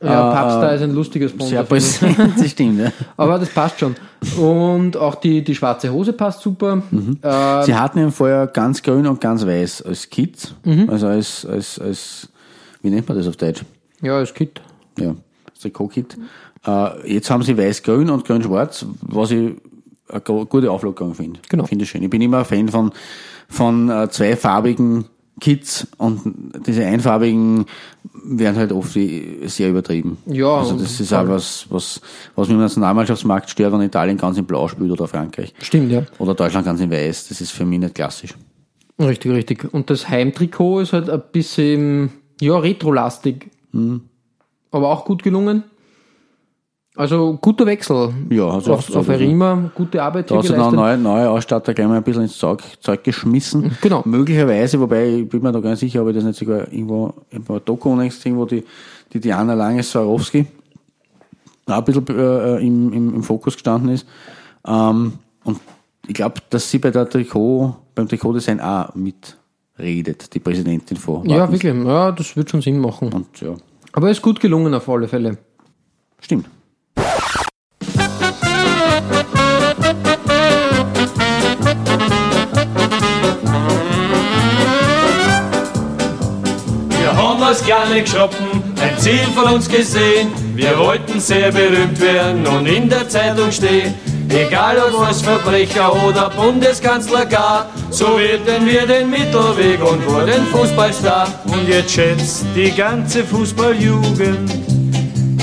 [0.00, 1.48] Ja, äh, Papstar ist ein lustiger Sponsor.
[1.48, 2.80] Sehr präsent, das stimmt.
[2.80, 2.92] Ja.
[3.16, 3.96] Aber das passt schon.
[4.38, 6.82] Und auch die, die schwarze Hose passt super.
[6.90, 7.18] Mhm.
[7.22, 10.54] Äh, Sie hatten ihn vorher ganz grün und ganz weiß als Kit.
[10.64, 10.88] Mhm.
[10.88, 12.28] Also als, als, als,
[12.82, 13.62] wie nennt man das auf Deutsch?
[14.00, 14.60] ja, es gibt.
[14.98, 15.14] Ja,
[15.46, 16.16] das Trikot-Kit.
[16.66, 19.52] Äh, jetzt haben sie weiß-grün und grün-schwarz, was ich
[20.08, 21.40] eine gute Auflockerung finde.
[21.48, 21.64] Genau.
[21.66, 22.02] Finde ich schön.
[22.02, 22.92] Ich bin immer ein Fan von,
[23.48, 25.06] von äh, zweifarbigen
[25.40, 27.66] Kits und diese einfarbigen
[28.24, 30.18] werden halt oft wie- sehr übertrieben.
[30.26, 32.00] Ja, Also das ist auch was, was,
[32.34, 35.54] was mir im Nationalmannschaftsmarkt stört, wenn Italien ganz in Blau spielt oder Frankreich.
[35.60, 36.02] Stimmt, ja.
[36.18, 37.28] Oder Deutschland ganz in Weiß.
[37.28, 38.34] Das ist für mich nicht klassisch.
[38.98, 39.72] Richtig, richtig.
[39.72, 43.50] Und das Heimtrikot ist halt ein bisschen, ja, retrolastig.
[43.72, 44.02] Mhm.
[44.70, 45.62] Aber auch gut gelungen.
[46.98, 48.12] Also guter Wechsel.
[48.28, 51.86] Ja, also auf, auf Erima, gute Arbeit Da hat sich dann neue, neue Ausstatter gleich
[51.86, 53.70] mal ein bisschen ins Zeug, Zeug geschmissen.
[53.80, 54.02] Genau.
[54.04, 57.14] Möglicherweise, wobei ich bin mir da gar nicht sicher, ob ich das nicht sogar irgendwo,
[57.30, 58.64] irgendwo ein Doku unlängst gesehen, wo die,
[59.12, 60.44] die Diana Lange-Swarovski
[61.66, 64.04] auch ein bisschen äh, im, im, im Fokus gestanden ist.
[64.66, 65.12] Ähm,
[65.44, 65.60] und
[66.08, 71.48] ich glaube, dass sie bei der Trikot, beim Trikotdesign auch mitredet, die Präsidentin von Ja,
[71.48, 71.72] wirklich.
[71.72, 73.12] Ja, das wird schon Sinn machen.
[73.12, 73.54] Und ja,
[73.92, 75.38] Aber ist gut gelungen auf alle Fälle.
[76.20, 76.46] Stimmt.
[87.68, 88.46] Kleine Geschoppen
[88.80, 90.28] ein Ziel von uns gesehen.
[90.54, 93.94] Wir wollten sehr berühmt werden und in der Zeitung stehen.
[94.30, 101.28] Egal ob als Verbrecher oder Bundeskanzler gar, so wählten wir den Mittelweg und wurden Fußballstar.
[101.44, 104.50] Und jetzt schätzt die ganze Fußballjugend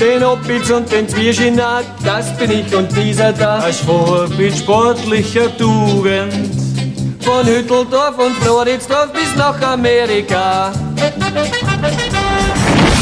[0.00, 6.50] den Opitz und den Zwieschinack, das bin ich und dieser da, als Vorbild sportlicher Tugend.
[7.20, 10.72] Von Hütteldorf und Floridsdorf bis nach Amerika.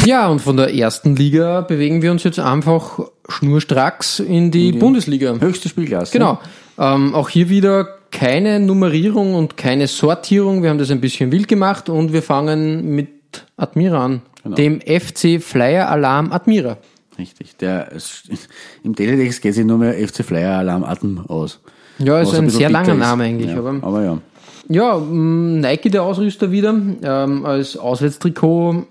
[0.05, 5.33] Ja, und von der ersten Liga bewegen wir uns jetzt einfach schnurstracks in die, Bundesliga.
[5.39, 6.13] Höchste Spielklasse.
[6.13, 6.39] Genau.
[6.77, 10.61] Ähm, auch hier wieder keine Nummerierung und keine Sortierung.
[10.63, 13.09] Wir haben das ein bisschen wild gemacht und wir fangen mit
[13.57, 14.21] Admira an.
[14.43, 14.55] Genau.
[14.55, 16.77] Dem FC Flyer Alarm Admira.
[17.17, 17.57] Richtig.
[17.57, 18.29] Der, ist-
[18.83, 21.59] Im Teletext geht sich nur mehr FC Flyer Alarm Atem aus.
[21.97, 22.93] Ja, ist ein bisschen sehr langer.
[22.93, 23.51] Name eigentlich.
[23.51, 24.17] Ja, Aber aber ja.
[24.67, 26.75] ja, Nike der Ausrüster wieder.
[27.01, 28.85] Ähm, als Auswärtstrikot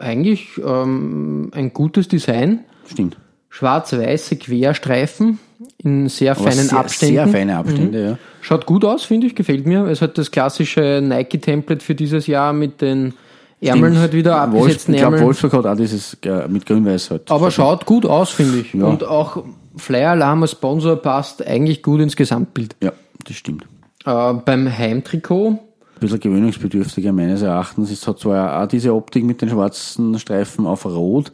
[0.00, 2.60] eigentlich ähm, ein gutes Design.
[2.86, 3.16] Stimmt.
[3.48, 5.38] Schwarz-weiße Querstreifen
[5.78, 7.14] in sehr Aber feinen sehr, Abständen.
[7.14, 8.18] Sehr feine Abstände, ja.
[8.40, 9.86] Schaut gut aus, finde ich, gefällt mir.
[9.86, 13.14] Es hat das klassische Nike-Template für dieses Jahr mit den
[13.60, 15.26] Ärmeln halt wieder Wolf, abgesetzten ich glaube, Ärmeln.
[15.26, 17.30] Wolfsburg hat auch dieses äh, mit grün-weiß halt.
[17.30, 18.72] Aber schaut gut aus, finde ich.
[18.72, 18.86] Ja.
[18.86, 19.44] Und auch
[19.76, 22.76] Flyer Alarm als Sponsor passt eigentlich gut ins Gesamtbild.
[22.82, 22.92] Ja,
[23.26, 23.66] das stimmt.
[24.06, 25.58] Äh, beim Heimtrikot,
[26.00, 27.90] bisschen gewöhnungsbedürftiger meines Erachtens.
[27.90, 31.32] Es hat zwar auch diese Optik mit den schwarzen Streifen auf Rot,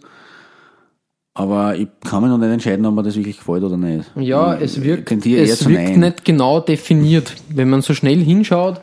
[1.35, 4.11] aber ich kann mir noch nicht entscheiden, ob mir das wirklich gefällt oder nicht.
[4.17, 6.01] ja, es wirkt, es wirkt Nein.
[6.01, 7.35] nicht genau definiert.
[7.51, 8.81] Wenn man so schnell hinschaut,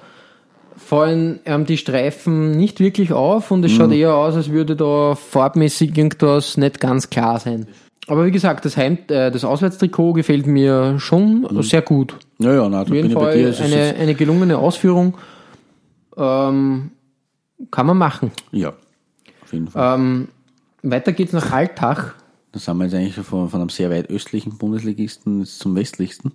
[0.78, 3.76] fallen ähm, die Streifen nicht wirklich auf und es Mhm.
[3.78, 7.68] schaut eher aus, als würde da farbmäßig irgendwas nicht ganz klar sein.
[8.08, 12.16] Aber wie gesagt, das Heim, äh, das Auswärtstrikot gefällt mir schon sehr gut.
[12.40, 15.14] Ja, ja, da Auf jeden Fall eine, eine gelungene Ausführung.
[16.18, 16.92] Ähm,
[17.72, 18.32] kann man machen.
[18.52, 18.74] ja,
[19.44, 20.00] auf jeden Fall.
[20.00, 20.28] Ähm,
[20.82, 22.14] weiter geht's nach Altach.
[22.52, 26.34] Da sind wir jetzt eigentlich schon von, von einem sehr weit östlichen Bundesligisten zum westlichsten.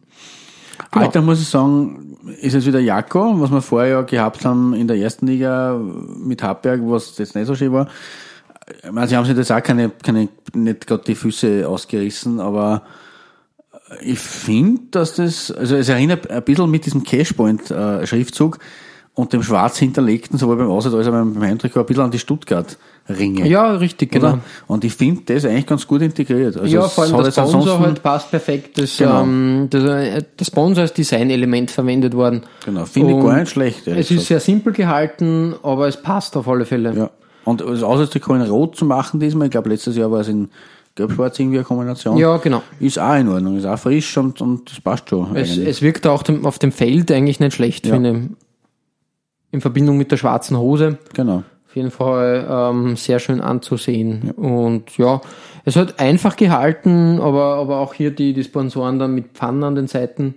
[0.91, 1.07] Genau.
[1.07, 4.89] Alter, muss ich sagen, ist jetzt wieder Jako, was wir vorher ja gehabt haben in
[4.89, 7.89] der ersten Liga mit Hartberg, was jetzt nicht so schön war.
[8.85, 12.83] Ich meine, sie haben sich jetzt auch keine, keine, nicht gerade die Füße ausgerissen, aber
[14.03, 18.59] ich finde, dass das, also es erinnert ein bisschen mit diesem Cashpoint-Schriftzug
[19.19, 22.21] und dem schwarz hinterlegten, sowohl beim Ausland als auch beim Heimtrikot, ein bisschen an die
[22.21, 23.49] Stuttgart-Ringe.
[23.49, 24.29] Ja, richtig, genau.
[24.29, 24.39] Oder?
[24.69, 26.57] Und ich finde das eigentlich ganz gut integriert.
[26.57, 28.79] Also ja, vor allem jetzt Sponsor halt passt perfekt.
[28.79, 29.23] Das, Genau.
[29.23, 32.43] ähm, das, äh, das Sponsor als Designelement verwendet worden.
[32.65, 33.89] Genau, finde ich gar nicht schlecht.
[33.89, 36.95] Es ist sehr simpel gehalten, aber es passt auf alle Fälle.
[36.95, 37.11] ja.
[37.45, 40.51] Und das Auswärtstrikot in Rot zu machen diesmal, ich glaube letztes Jahr war es in
[40.97, 42.17] Gelb-Schwarz irgendwie eine Kombination.
[42.19, 42.63] Ja, genau.
[42.79, 45.35] Ist auch in Ordnung, ist auch frisch und, und das passt schon.
[45.35, 47.95] Es, es wirkt auch dem, auf dem Feld eigentlich nicht schlecht, Ja.
[47.95, 48.48] finde ich.
[49.51, 50.99] In Verbindung mit der schwarzen Hose.
[51.15, 51.43] genau.
[51.69, 54.31] Auf jeden Fall ähm, sehr schön anzusehen.
[54.31, 55.21] Und ja,
[55.67, 59.75] es hat einfach gehalten, aber, aber auch hier die, die Sponsoren dann mit Pfannen an
[59.75, 60.37] den Seiten.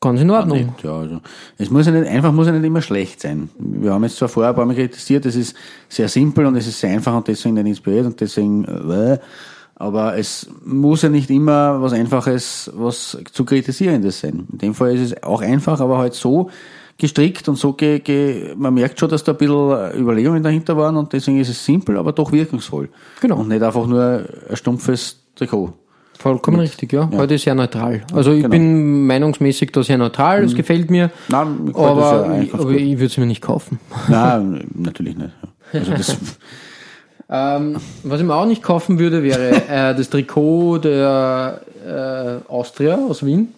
[0.00, 0.58] Ganz in Ordnung.
[0.58, 1.20] Nicht, ja, also.
[1.56, 3.48] Es muss ja nicht, einfach muss ja nicht immer schlecht sein.
[3.58, 5.56] Wir haben jetzt zwar vorher ein paar Mal kritisiert, es ist
[5.88, 9.18] sehr simpel und es ist sehr einfach und deswegen nicht inspiriert und deswegen, äh,
[9.76, 14.46] aber es muss ja nicht immer was Einfaches, was zu kritisierendes sein.
[14.52, 16.50] In dem Fall ist es auch einfach, aber halt so
[16.98, 20.96] gestrickt und so, ge, ge, man merkt schon, dass da ein bisschen Überlegungen dahinter waren
[20.96, 22.88] und deswegen ist es simpel, aber doch wirkungsvoll.
[23.20, 23.36] Genau.
[23.36, 25.72] Und nicht einfach nur ein stumpfes Trikot.
[26.18, 27.08] Vollkommen richtig, ja.
[27.16, 28.02] Heute sehr neutral.
[28.12, 28.48] Also ich Genau.
[28.50, 31.12] bin meinungsmäßig da sehr neutral, das gefällt mir.
[31.28, 33.78] Nein, mir ja aber eigentlich ich, aber ich würde es mir nicht kaufen.
[34.08, 35.30] Nein, natürlich nicht.
[35.72, 35.78] ja.
[35.78, 36.16] Also das,
[37.30, 42.98] Ähm, was ich mir auch nicht kaufen würde, wäre äh, das Trikot der äh, Austria
[43.06, 43.48] aus Wien.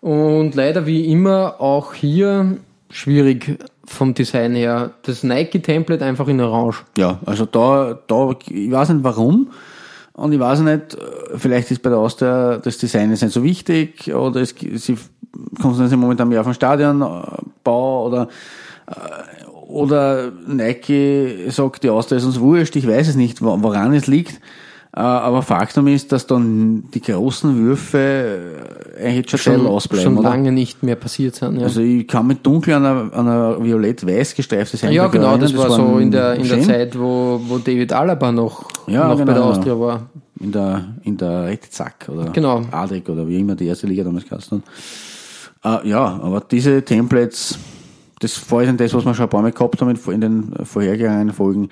[0.00, 2.58] Und leider wie immer auch hier
[2.90, 4.92] schwierig vom Design her.
[5.02, 6.84] Das Nike-Template einfach in Orange.
[6.96, 9.50] Ja, also da, da, ich weiß nicht warum.
[10.12, 10.96] Und ich weiß nicht,
[11.36, 14.96] vielleicht ist bei der Austria das Design jetzt nicht so wichtig oder es, sie
[15.60, 18.28] konzentrieren sich momentan mehr auf den Stadionbau oder,
[18.88, 23.94] äh, oder Nike sagt, die Austria ist uns wurscht, ich weiß es nicht, wo- woran
[23.94, 24.40] es liegt.
[24.96, 28.58] Äh, Aber Faktum ist, dass dann die großen Würfe
[28.98, 30.04] äh, eigentlich schon, schon ausbleiben.
[30.04, 30.30] schon oder?
[30.30, 31.56] lange nicht mehr passiert sind.
[31.58, 35.52] Ja, Also ich kann mit dunkel an einer, an einer violett-weiß gestreiftes ja genau, das
[35.52, 35.70] erinnern.
[35.70, 36.62] war so in der, in der.
[36.62, 39.46] Zeit, wo, wo David Alaba noch, Ja, noch genau, bei der genau.
[39.50, 40.06] Austria war.
[40.40, 42.62] in der, in der Rettzack oder Genau.
[42.70, 44.62] Adrik oder wie immer die erste Liga damals geheißen
[45.62, 45.84] hat.
[45.84, 47.58] Äh, ja, aber diese Templates,
[48.20, 51.34] das vor allem das, was wir schon ein paar Mal gehabt haben in- den vorhergegangenen
[51.34, 51.68] Folgen,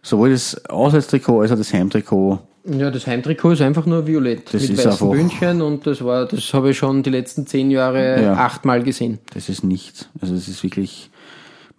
[0.00, 2.38] sowohl das Auswärtstrikot als auch das Heimtrikot.
[2.64, 6.26] Ja, das Heimtrikot ist einfach nur violett Das mit ist weißen Bündchen und das war,
[6.26, 8.32] das habe ich schon die letzten zehn Jahre Ja.
[8.34, 9.18] achtmal gesehen.
[9.34, 10.08] Das ist nichts.
[10.20, 11.10] Also es ist wirklich.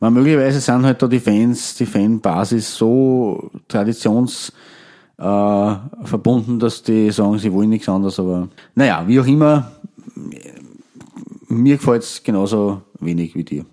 [0.02, 4.52] Man, möglicherweise sind halt da die Fans, die Fanbasis so traditions
[5.18, 9.72] äh, verbunden, dass die sagen, sie wollen nichts anderes, aber naja, wie auch immer,
[11.48, 13.66] mir gefällt's genauso wenig wie dir.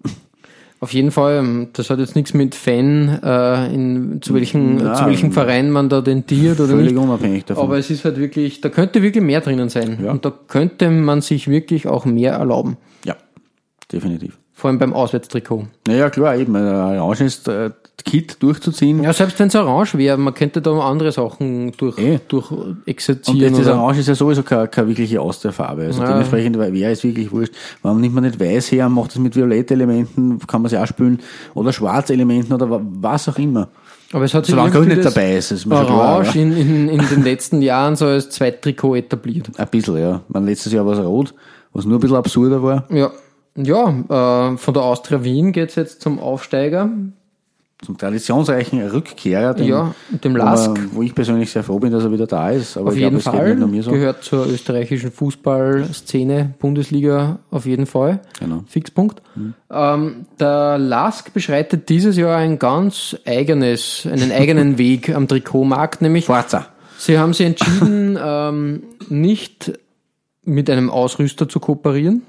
[0.83, 4.97] Auf jeden Fall, ähm, das hat jetzt nichts mit Fan, äh, in, zu, welchen, Nein.
[4.97, 7.03] zu welchem Verein man da tendiert oder Völlig nicht.
[7.03, 7.65] unabhängig davon.
[7.65, 9.99] Aber es ist halt wirklich, da könnte wirklich mehr drinnen sein.
[10.03, 10.11] Ja.
[10.11, 12.79] Und da könnte man sich wirklich auch mehr erlauben.
[13.05, 13.15] ja,
[13.93, 14.39] definitiv.
[14.61, 15.65] Vor allem beim Auswärtstrikot.
[15.89, 17.71] Naja, klar, eben, ein Orange ist äh,
[18.05, 19.03] Kit durchzuziehen.
[19.03, 22.19] Ja, selbst wenn es orange wäre, man könnte da andere Sachen durch, Eh.
[22.29, 23.55] durch Und exerzieren.
[23.55, 25.85] ist oder- Orange ist ja sowieso keine, keine wirkliche Austerfarbe.
[25.87, 26.09] Also Ja.
[26.09, 27.55] dementsprechend wäre es wirklich wurscht.
[27.83, 31.21] Warum nimmt man nicht weiß her, macht es mit Violett-Elementen, kann man sie auch spülen,
[31.55, 33.69] oder Schwarz-Elementen oder wa- was auch immer.
[34.13, 35.89] Aber es hat sich Solange Grün nicht das dabei ist, ist schon klar.
[36.17, 36.43] Orange Ja.
[36.43, 39.49] in, in, in den letzten Jahren so als Zweittrikot etabliert.
[39.57, 40.21] Ein bisschen, ja.
[40.29, 41.33] Man, letztes Jahr war es rot,
[41.73, 42.85] was nur ein bisschen absurder war.
[42.91, 43.11] Ja,
[43.65, 46.89] ja äh, von der Austria Wien geht's jetzt zum Aufsteiger.
[47.83, 50.69] Zum traditionsreichen Rückkehrer, den, Ja, dem wo, Lask.
[50.71, 52.77] man- wo ich persönlich sehr froh bin, dass er wieder da ist.
[52.77, 53.57] Aber Auf ich jeden glaube, es geht Fall.
[53.57, 53.91] nur mir so.
[53.91, 58.21] Gehört zur österreichischen Fußballszene, Bundesliga auf jeden Fall.
[58.39, 58.65] Genau.
[58.67, 59.23] Fixpunkt.
[59.71, 66.27] Ähm, der Lask beschreitet dieses Jahr ein ganz eigenes, einen eigenen Weg am Trikotmarkt, nämlich
[66.27, 66.67] Forza.
[66.99, 69.73] Sie haben sich entschieden, ähm, nicht
[70.45, 72.23] mit einem Ausrüster zu kooperieren,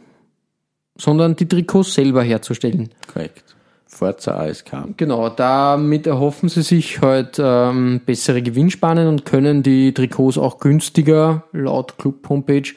[1.02, 2.90] sondern die Trikots selber herzustellen.
[3.12, 3.44] Korrekt.
[3.88, 4.72] Forza ASK.
[4.98, 11.44] Genau, damit erhoffen sie sich halt ähm, bessere Gewinnspannen und können die Trikots auch günstiger
[11.52, 12.72] laut Club Homepage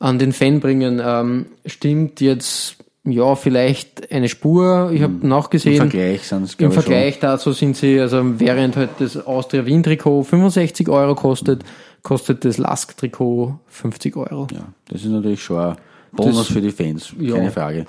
[0.00, 1.00] an den Fan bringen.
[1.04, 4.90] Ähm, stimmt jetzt ja vielleicht eine Spur.
[4.92, 5.76] Ich habe Im nachgesehen.
[5.76, 10.24] Vergleich sind es, Im Vergleich dazu sind sie, also während halt das Austria Wien Trikot
[10.24, 11.62] 65 Euro kostet,
[12.02, 14.48] kostet das Lask Trikot 50 Euro.
[14.52, 15.76] Ja, das ist natürlich schon ein
[16.16, 17.36] Bonus Das- für die Fans, Ja.
[17.36, 17.86] keine Frage.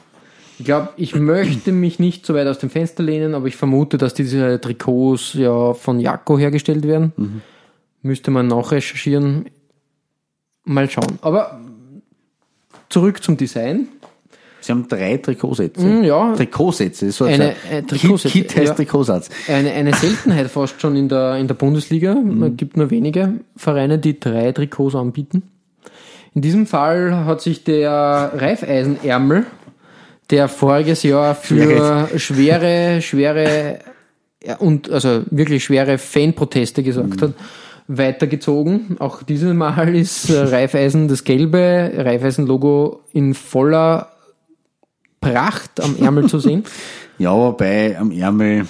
[0.58, 3.98] Ich glaube, ich möchte mich nicht so weit aus dem Fenster lehnen, aber ich vermute,
[3.98, 7.12] dass diese Trikots ja von Jakko hergestellt werden.
[7.18, 7.42] Mhm.
[8.02, 9.46] Müsste man nachrecherchieren.
[10.64, 11.20] Mal schauen.
[11.22, 11.60] Aber
[12.90, 13.88] zurück zum Design.
[14.62, 15.82] Sie haben drei Trikotsätze.
[15.82, 16.34] Hm, ja.
[16.36, 18.74] Trikotsätze, so Eine, ein äh, Kit, Trikotsätze, Kit heißt ja.
[18.74, 19.30] Trikotsatz.
[19.48, 22.16] Eine, eine Seltenheit fast schon in der, in der Bundesliga.
[22.26, 22.40] Mhm.
[22.40, 25.44] Man gibt nur wenige Vereine, die drei Trikots anbieten.
[26.36, 29.46] In diesem Fall hat sich der Reifeisenärmel,
[30.30, 33.80] der voriges Jahr für schwere, schwere
[34.60, 37.34] und also wirklich schwere Fanproteste gesagt hat,
[37.88, 38.98] weitergezogen.
[39.00, 44.12] Auch dieses Mal ist Reifeisen das gelbe Reifeisen-Logo in voller
[45.22, 46.64] Pracht am Ärmel zu sehen.
[47.18, 48.68] Ja, wobei am Ärmel,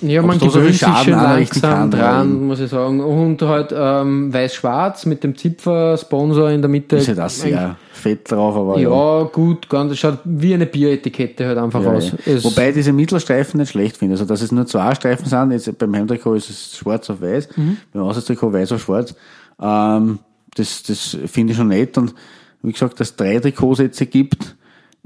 [0.00, 3.00] Ja, man so gewöhnt viel sich schon langsam kann, dran, muss ich sagen.
[3.00, 6.96] Und halt ähm, weiß-schwarz mit dem Zipfer-Sponsor in der Mitte.
[6.96, 8.88] ist halt auch sehr fett drauf, aber ja.
[8.90, 12.12] ja, gut, ganz, schaut wie eine Bieretikette halt einfach Ja, aus.
[12.24, 12.44] ja.
[12.44, 14.14] Wobei diese Mittelstreifen nicht schlecht finde.
[14.14, 15.50] Also, dass es nur zwei Streifen sind.
[15.50, 17.76] Jetzt beim Heimtrikot ist es schwarz auf weiß, Mhm.
[17.92, 19.14] beim Auswärtstrikot weiß auf schwarz.
[19.60, 20.20] Ähm,
[20.54, 21.98] das, das finde ich schon nett.
[21.98, 22.14] Und
[22.62, 24.54] wie gesagt, dass es drei Trikotsätze gibt,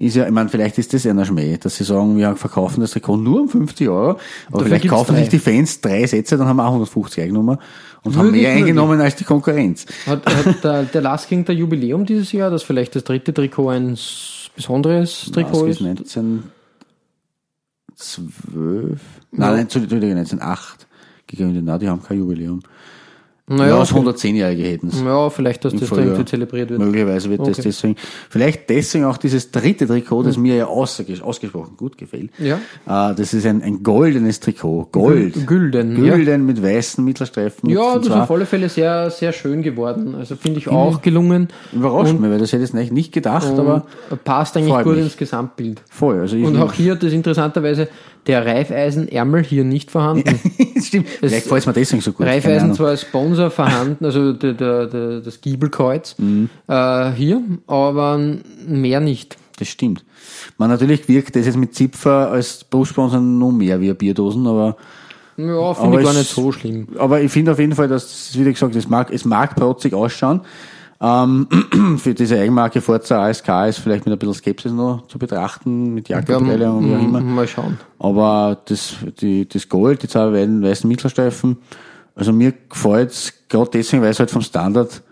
[0.00, 2.92] ist ja, ich meine, vielleicht ist das einer Schmäh, dass sie sagen, wir verkaufen das
[2.92, 4.18] Trikot nur um 50 Euro,
[4.50, 5.20] aber vielleicht kaufen drei.
[5.20, 7.58] sich die Fans drei Sätze, dann haben wir auch 150 Eigenummer
[8.02, 9.84] und haben mehr eingenommen als die Konkurrenz.
[10.06, 13.98] hat, hat der, der Lasking der Jubiläum dieses Jahr, dass vielleicht das dritte Trikot ein
[14.56, 16.16] besonderes Trikot ist ist.
[16.16, 19.00] 1912,
[19.32, 20.86] nein, nein, Entschuldigung, 1908
[21.26, 22.62] gegründet, nein, die haben kein Jubiläum.
[23.50, 24.08] Naja, ja, das okay.
[24.08, 26.04] 110-Jährige hätten ja, vielleicht, dass das da Frühjahr.
[26.06, 26.78] irgendwie zelebriert wird.
[26.80, 27.62] Möglicherweise wird das Okay.
[27.64, 27.96] deswegen,
[28.28, 32.30] vielleicht deswegen auch dieses dritte Trikot, das mir ja ausges- ausgesprochen gut gefällt.
[32.38, 32.56] Ja.
[32.86, 34.88] Äh, das ist ein, ein goldenes Trikot.
[34.92, 35.34] Gold.
[35.34, 36.14] Gül- Gülden, ja.
[36.14, 37.68] Gülden mit weißen Mittelstreifen.
[37.68, 40.14] Ja, das ist auf alle Fälle sehr, sehr schön geworden.
[40.14, 41.48] Also finde ich auch gelungen.
[41.72, 43.84] Überrascht Und- mich, weil das hätte ich nicht- nicht gedacht, aber
[44.24, 45.04] passt eigentlich gut mich.
[45.06, 45.82] ins Gesamtbild.
[45.90, 46.20] voll.
[46.20, 47.88] Also Und auch hier das interessanterweise,
[48.26, 50.38] der Reifeisenärmel hier nicht vorhanden.
[50.82, 51.08] Stimmt.
[51.08, 52.26] Vielleicht gefällt es mir deswegen so gut.
[52.26, 56.48] Reifeisen zwar als Sponsor vorhanden, also der, der, der, das Giebelkreuz Mhm.
[56.68, 58.18] äh, hier, aber
[58.66, 59.36] mehr nicht.
[59.58, 60.04] Das stimmt.
[60.58, 64.76] Man natürlich wirkt das jetzt mit Zipfer als Brustsponsor noch mehr wie Bierdosen, aber
[65.36, 66.88] Ja, finde ich gar es- nicht so schlimm.
[66.98, 70.40] Aber ich finde auf jeden Fall, dass, wie gesagt, es mag, es mag protzig ausschauen.
[71.02, 71.46] Ähm,
[71.98, 76.08] für diese Eigenmarke Forza ASK ist vielleicht mit ein bisschen Skepsis noch zu betrachten, mit
[76.08, 77.20] Ja, Jagdabteilung und wie auch m- immer.
[77.20, 77.78] mal schauen.
[77.98, 81.56] Aber das, die, das Gold, die zwei weißen, weißen Mittelstreifen,
[82.14, 85.02] also mir gefällt's gerade deswegen, weil es halt vom Standard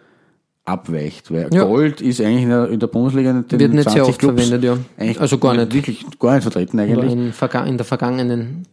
[0.67, 1.33] abweicht.
[1.33, 1.65] Weil Ja.
[1.65, 4.19] Gold ist eigentlich in der, in der Bundesliga in den Wird nicht sehr 20 oft
[4.19, 5.21] Clubs verwendet, ja.
[5.21, 5.73] Also gar nicht.
[5.73, 7.13] Wirklich gar nicht vertreten eigentlich.
[7.13, 7.33] in,
[7.67, 8.67] in der vergangenen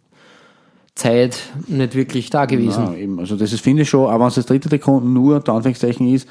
[0.95, 2.84] Zeit nicht wirklich da gewesen.
[2.86, 3.19] Ja, eben.
[3.19, 6.13] Also das ist, finde ich schon, auch wenn es das dritte Trikot nur unter Anführungszeichen
[6.13, 6.28] ist,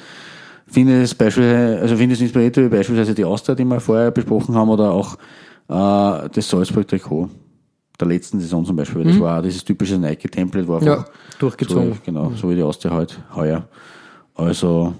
[0.67, 4.55] finde es beispielsweise, also finde es inspiriert wie beispielsweise die Austria, die wir vorher besprochen
[4.55, 5.15] haben, oder auch
[5.69, 7.29] äh, das Salzburg-Trikot
[8.01, 9.05] der letzten Saison zum Beispiel.
[9.05, 10.87] Das war auch dieses typische Nike-Template, war Mhm.
[10.87, 11.05] Ja,
[11.39, 11.93] durchgezogen.
[11.93, 13.69] so, genau, so wie die Austria halt heuer.
[14.35, 14.95] Also,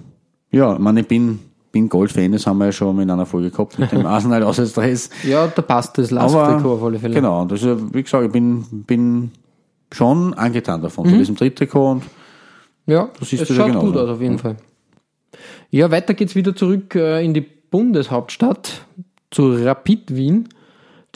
[0.51, 1.39] ja, ich meine, ich bin,
[1.73, 5.09] bin Gold-Fan, das haben wir ja schon in einer Folge gehabt mit dem Arsenal Auswärtsdress.
[5.23, 7.13] Ja, da passt das Last-Trikot auf alle Fälle.
[7.15, 9.31] Genau, und das ist, wie gesagt, ich bin, bin
[9.91, 11.09] schon angetan davon, Mhm.
[11.09, 12.03] von diesem Dritttrikot und
[12.87, 13.87] Ja, Du siehst es das ja schaut genauso.
[13.87, 14.55] gut aus auf jeden Fall.
[15.75, 18.85] Ja, weiter geht's wieder zurück äh, in die Bundeshauptstadt
[19.29, 20.47] zu Rapid Wien.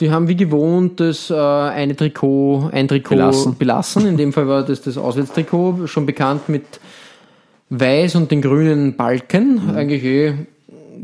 [0.00, 3.54] Die haben wie gewohnt das äh, eine Trikot, ein Trikot Belassen.
[3.56, 4.06] belassen.
[4.06, 6.78] In dem Fall war das das Auswärtstrikot, schon bekannt mit
[7.70, 9.70] weiß und den grünen Balken.
[9.74, 10.34] Eigentlich eh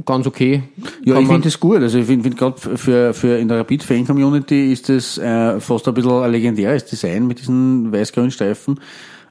[0.04, 0.62] ganz okay.
[0.76, 0.84] Mhm.
[1.06, 1.80] Ja, ich finde das gut.
[1.80, 5.94] Also ich finde find gerade für, für in der Rapid-Fan-Community ist das äh, fast ein
[5.94, 8.80] bisschen ein legendäres Design mit diesen weiß-grünen Streifen.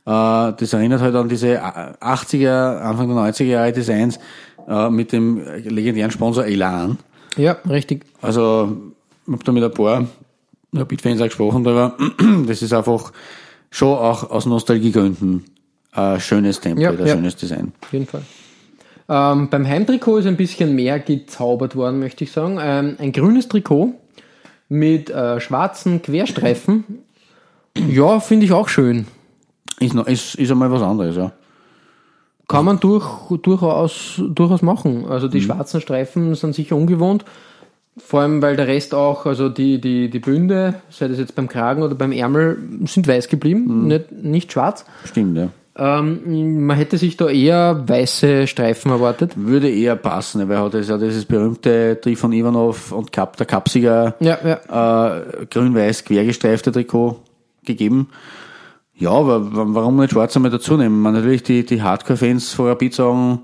[0.06, 4.20] Äh, das erinnert halt an diese 80er, Anfang der 90er Jahre Designs
[4.68, 6.98] äh, mit dem legendären Sponsor Elan.
[7.38, 8.06] Ja, richtig.
[8.22, 8.78] Also
[9.28, 10.06] ich habe da mit ein paar
[10.74, 11.96] Rapid-Fans auch gesprochen darüber.
[12.48, 13.12] Das ist einfach
[13.72, 15.44] schon auch aus Nostalgiegründen
[15.96, 17.14] ein schönes Template, Ja, ein ja.
[17.16, 17.72] schönes Design.
[17.82, 18.22] Auf jeden Fall.
[19.08, 22.58] Ähm, beim Heimtrikot ist ein bisschen mehr gezaubert worden, möchte ich sagen.
[22.62, 23.94] Ähm, ein grünes Trikot
[24.68, 26.84] mit äh, schwarzen Querstreifen.
[27.78, 29.08] Ja, finde ich auch schön.
[29.80, 31.32] Ist, noch, ist, ist einmal was anderes, ja.
[32.48, 33.06] Kann man durch,
[33.42, 35.06] durchaus, durchaus machen.
[35.06, 37.26] Also die schwarzen Streifen sind sicher ungewohnt.
[37.98, 41.48] Vor allem, weil der Rest auch, also die, die, die Bünde, sei das jetzt beim
[41.48, 44.86] Kragen oder beim Ärmel, sind weiß geblieben, nicht, nicht schwarz.
[45.06, 45.50] Stimmt, ja.
[45.78, 49.34] Ähm, man hätte sich da eher weiße Streifen erwartet.
[49.36, 54.16] Würde eher passen, weil hat es ja dieses berühmte Trifon Ivanov und Kap, der Kapsiger
[54.20, 55.18] Ja, ja.
[55.18, 57.20] äh, grün-weiß quergestreifte Trikot
[57.66, 58.10] gegeben.
[58.98, 61.02] Ja, aber wa- warum nicht schwarz einmal dazu nehmen?
[61.02, 63.40] Man natürlich die, die Hardcore-Fans von Rapid sagen,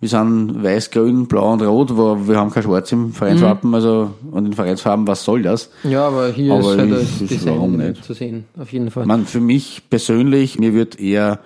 [0.00, 4.12] wir sind weiß, grün, blau und rot, wo wir haben kein Schwarz im Vereinswappen, also
[4.32, 5.70] und in Vereinsfarben, was soll das?
[5.84, 8.02] Ja, aber hier Aber ist halt das ich- warum nicht?
[8.04, 9.04] zu sehen, auf jeden Fall.
[9.06, 11.40] Man, für mich persönlich, mir wird eher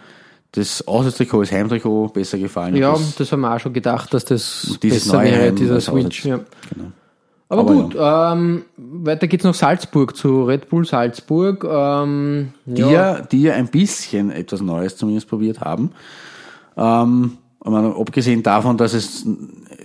[0.53, 2.77] das Auswärtstrikot, das Heimtrikot besser gefallen.
[2.77, 5.57] ja, das, das haben wir auch schon gedacht, dass das dieses besser neue wäre, Heim
[5.57, 6.25] dieser Switch.
[6.25, 6.39] Ja.
[6.73, 6.93] Genau.
[7.59, 11.65] Aber, Aber gut, ähm, weiter geht's nach Salzburg, zu Red Bull Salzburg.
[11.69, 15.93] Ähm, die ja, ja, die ja ein bisschen etwas Neues zumindest probiert haben.
[16.77, 19.27] Ähm, meine, abgesehen davon, dass es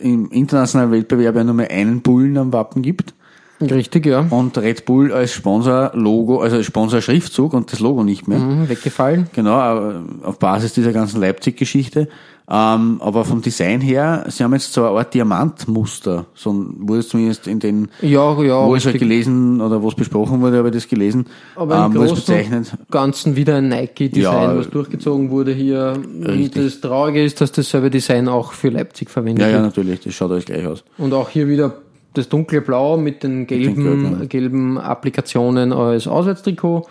[0.01, 3.13] im internationalen Wettbewerb ja nur mehr einen Bullen am Wappen gibt
[3.62, 4.25] richtig, ja.
[4.29, 8.39] und Red Bull als Sponsor-Logo, also als Sponsor-Schriftzug und das Logo nicht mehr.
[8.39, 9.27] Mhm, weggefallen.
[9.34, 12.10] Genau, auf Basis dieser ganzen Leipzig-Geschichte.
[12.51, 17.01] Ähm, aber vom Design her, sie haben jetzt so eine Art Diamantmuster, so ein- wurde
[17.01, 18.65] es zumindest in den, Ja, ja.
[18.65, 21.91] wo es halt gelesen oder wo es besprochen wurde, habe ich das gelesen, aber im
[21.91, 25.93] ähm, Großen Ganzen wieder ein Nike-Design, Ja, was durchgezogen wurde hier.
[26.25, 26.55] richtig.
[26.57, 29.65] Und das Traurige ist, dass dasselbe Design auch für Leipzig verwendet Ja, ja, wird.
[29.65, 30.83] natürlich, das schaut alles gleich aus.
[30.97, 31.75] Und auch hier wieder
[32.15, 34.27] das dunkle Blau mit den gelben, gelben.
[34.27, 36.88] gelben Applikationen als Auswärtstrikot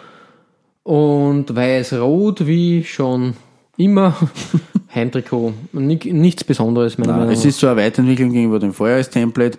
[0.85, 3.35] und weiß-rot wie schon
[3.79, 4.15] immer
[4.95, 5.55] Heimtrikot.
[5.73, 9.59] Ni- Nichts Besonderes, meiner Nein, Meinung es ist so eine Weiterentwicklung gegenüber dem Vorjahres-Template,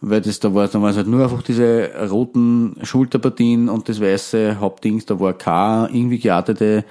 [0.00, 4.00] weil das da war, da waren es halt nur einfach diese roten Schulterpartien und das
[4.00, 6.84] weiße Hauptdings, da war keine irgendwie geartete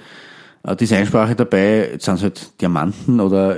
[0.62, 1.90] äh, Designsprache dabei.
[1.92, 3.56] Jetzt sind es halt Diamanten oder,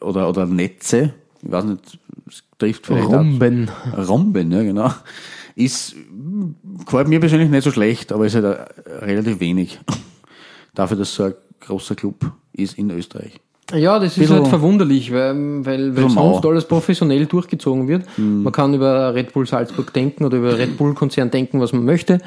[0.00, 1.14] oder, oder Netze.
[1.42, 3.68] Ich weiß nicht, es trifft vielleicht auch- Romben.
[3.96, 4.92] Romben, ja, genau.
[5.56, 5.96] Ist,
[6.84, 8.66] gefällt mir persönlich nicht so schlecht, aber ist halt äh,
[9.04, 9.80] relativ wenig.
[10.74, 11.34] Dafür, dass so ein
[11.68, 13.40] großer Club ist in Österreich.
[13.74, 18.06] Ja, das ist halt verwunderlich, weil, weil, weil sonst alles professionell durchgezogen wird.
[18.16, 21.84] Man kann über Red Bull Salzburg denken oder über Red Bull Konzern denken, was man
[21.84, 22.18] möchte.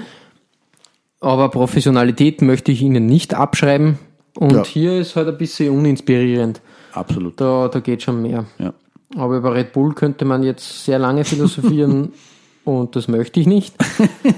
[1.19, 3.97] Aber Professionalität möchte ich ihnen nicht abschreiben.
[4.37, 4.63] Und Ja.
[4.63, 6.61] hier ist halt ein bisschen uninspirierend.
[6.93, 7.39] Absolut.
[7.41, 8.45] Da, da geht schon mehr.
[8.59, 8.73] Ja.
[9.15, 12.13] Aber über Red Bull könnte man jetzt sehr lange philosophieren
[12.65, 13.75] und das möchte ich nicht.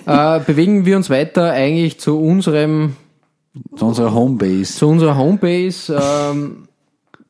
[0.05, 2.95] äh, bewegen wir uns weiter eigentlich zu unserem,
[3.75, 6.67] Zu unserer Homebase, zu unserer Homebase, ähm,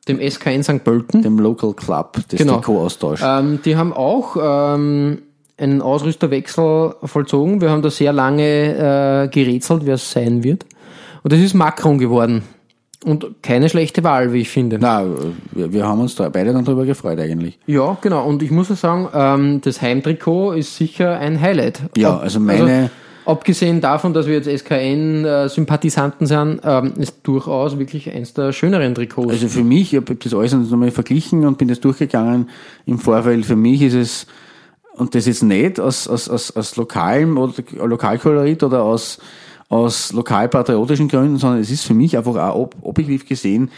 [0.08, 0.82] dem SKN St.
[0.84, 1.22] Pölten.
[1.22, 2.54] dem Local Club, das Genau.
[2.54, 3.20] Trikot-Austausch.
[3.24, 5.18] Ähm, die haben auch ähm,
[5.58, 7.60] einen Ausrüsterwechsel vollzogen.
[7.60, 8.42] Wir haben da sehr lange
[9.24, 10.64] äh, gerätselt, wer es sein wird.
[11.22, 12.42] Und das ist Macron geworden.
[13.04, 14.78] Und keine schlechte Wahl, wie ich finde.
[14.80, 15.04] Na,
[15.52, 17.58] wir, wir haben uns da beide dann drüber gefreut eigentlich.
[17.66, 18.26] Ja, genau.
[18.26, 21.82] Und ich muss ja sagen, ähm, das Heimtrikot ist sicher ein Highlight.
[21.98, 22.90] Ja, also meine-
[23.26, 29.32] abgesehen davon, dass wir jetzt SKN-Sympathisanten sind, ähm, ist durchaus wirklich eins der schöneren Trikots.
[29.32, 32.48] Also für mich, ich habe das alles nochmal verglichen und bin das durchgegangen
[32.86, 33.46] im Vorfeld.
[33.46, 34.26] Für mich ist es,
[34.96, 37.52] und das jetzt nicht aus, aus, aus, aus lokalem oder
[37.84, 39.18] Lokalkolorit oder aus,
[39.68, 43.70] aus lokalpatriotischen Gründen, sondern es ist für mich einfach auch ob, objektiv gesehen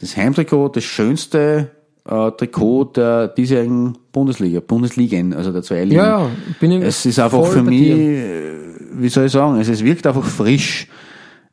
[0.00, 1.70] das Heimtrikot das schönste
[2.08, 5.96] äh, Trikot der diesjährigen Bundesliga, Bundesligen, also der zwei Ligen.
[5.96, 6.30] Ja,
[6.60, 8.77] bin ich Es ist einfach voll für mich, dir.
[8.92, 10.88] Wie soll ich sagen, es, es wirkt einfach frisch.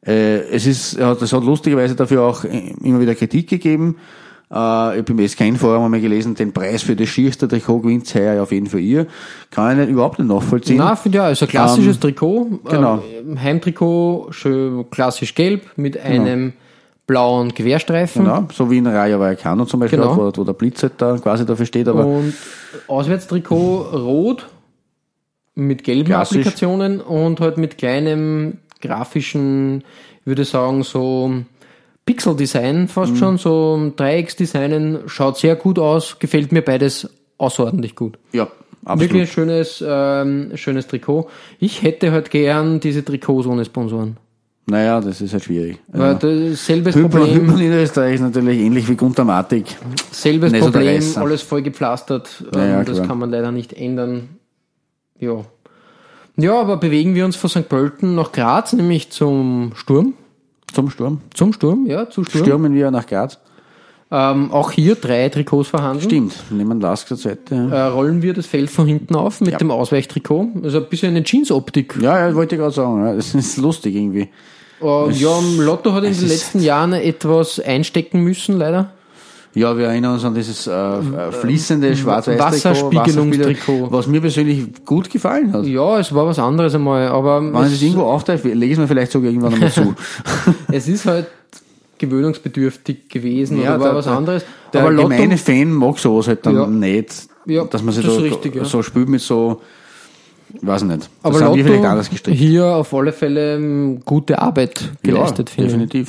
[0.05, 3.97] Äh, es ist, das hat lustigerweise dafür auch immer wieder Kritik gegeben.
[4.51, 4.57] Äh, ich
[4.99, 8.67] habe im SKN-Forum einmal gelesen, den Preis für das schierste Trikot gewinnt heuer auf jeden
[8.67, 9.07] Fall ihr.
[9.49, 10.77] Kann ich nicht, überhaupt nicht nachvollziehen.
[10.77, 12.59] Na, finde ja, also klassisches Ähm, Trikot.
[12.69, 13.03] genau.
[13.27, 16.53] Ähm, Heimtrikot, schön klassisch gelb mit einem
[17.07, 18.23] blauen Querstreifen.
[18.25, 20.17] Genau, so wie in Rayo Vallecano zum Beispiel, Genau.
[20.17, 22.33] wo, wo der Blitz halt da quasi dafür steht, aber Und
[22.87, 24.47] Auswärtstrikot rot
[25.55, 26.37] mit gelben Klassisch.
[26.37, 29.83] Applikationen und halt mit kleinem grafischen,
[30.21, 31.33] ich würde sagen, so
[32.05, 33.17] Pixel-Design fast Mhm.
[33.17, 38.17] schon, so Dreiecksdesignen, schaut sehr gut aus, gefällt mir beides außerordentlich gut.
[38.31, 38.47] ja,
[38.83, 39.01] absolut.
[39.01, 41.27] Wirklich ein schönes, ähm, schönes Trikot.
[41.59, 44.17] Ich hätte halt gern diese Trikots ohne Sponsoren.
[44.67, 45.77] Naja, das ist halt schwierig.
[45.89, 49.65] Weil das selbes Problem, Hyper Niederösterreich ist natürlich ähnlich wie Guntermatik.
[50.11, 52.43] selbes Problem, alles voll gepflastert.
[52.53, 53.07] Ja, Ähm, das klar.
[53.07, 54.29] kann man leider nicht ändern.
[55.25, 55.41] Ja.
[56.37, 57.69] Ja, aber bewegen wir uns von St.
[57.69, 60.13] Pölten nach Graz, nämlich zum Sturm.
[60.73, 61.21] Zum Sturm.
[61.33, 62.43] Zum Sturm, ja, zu Sturm.
[62.43, 63.39] Stürmen wir nach Graz.
[64.11, 66.01] Ähm, auch hier drei Trikots vorhanden.
[66.03, 67.55] Stimmt, nehmen Lask zur Seite.
[67.55, 67.69] Ja.
[67.69, 69.57] Äh, rollen wir das Feld von hinten auf mit Ja.
[69.57, 70.49] dem Ausweichtrikot.
[70.63, 71.95] Also ein bisschen eine Jeans-Optik.
[72.01, 73.15] Ja, ja, wollte ich gerade sagen.
[73.15, 74.29] Das ist lustig irgendwie.
[74.81, 78.91] Äh, ja, Lotto hat in es den letzten Jahren etwas einstecken müssen, leider.
[79.55, 83.87] Ja, wir erinnern uns an dieses äh, äh, fließende schwarz-weiß Wasserspiegelungstrikot.
[83.89, 85.65] was mir persönlich gut gefallen hat.
[85.65, 88.87] Ja, es war was anderes einmal, aber Wenn es es, irgendwo auftaucht, lege es mir
[88.87, 89.95] vielleicht sogar irgendwann einmal zu.
[90.71, 91.27] es ist halt
[91.97, 94.45] gewöhnungsbedürftig gewesen Ja, oder war was anderes.
[94.73, 96.67] Der aber Lotto, gemeine Fan mag sowas halt dann Ja.
[96.67, 98.65] nicht, Ja, dass man sich das da ist richtig, ja.
[98.65, 99.61] so spielt mit so,
[100.61, 100.99] weiß ich nicht.
[101.01, 102.37] Das aber haben wir vielleicht Lotto anders gestrickt.
[102.37, 106.07] hier auf alle Fälle ähm, gute Arbeit geleistet, ja, finde ich.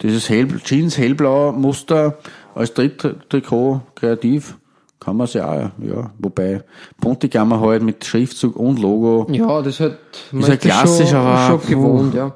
[0.00, 2.18] Dieses Hell, Jeans hellblau Muster
[2.54, 4.56] als Tritttrikot kreativ
[5.00, 6.10] kann man sich auch, ja.
[6.18, 6.62] Wobei
[7.00, 9.98] Pontigammer halt mit Schriftzug und Logo Ja, das hat
[10.32, 12.34] man Ist halt das klassisch, schon, aber schon gewohnt, ja.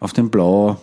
[0.00, 0.76] auf dem Blau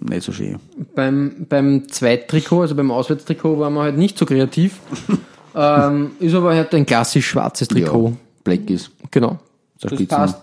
[0.00, 0.58] nicht so schön.
[0.94, 4.80] Beim, beim Zweittrikot, also beim Auswärtstrikot, waren wir halt nicht so kreativ.
[5.54, 8.14] ähm, ist aber halt ein klassisch schwarzes Trikot.
[8.44, 8.90] Black ist.
[9.10, 9.38] Genau.
[9.80, 10.08] Das Spitzen.
[10.08, 10.42] passt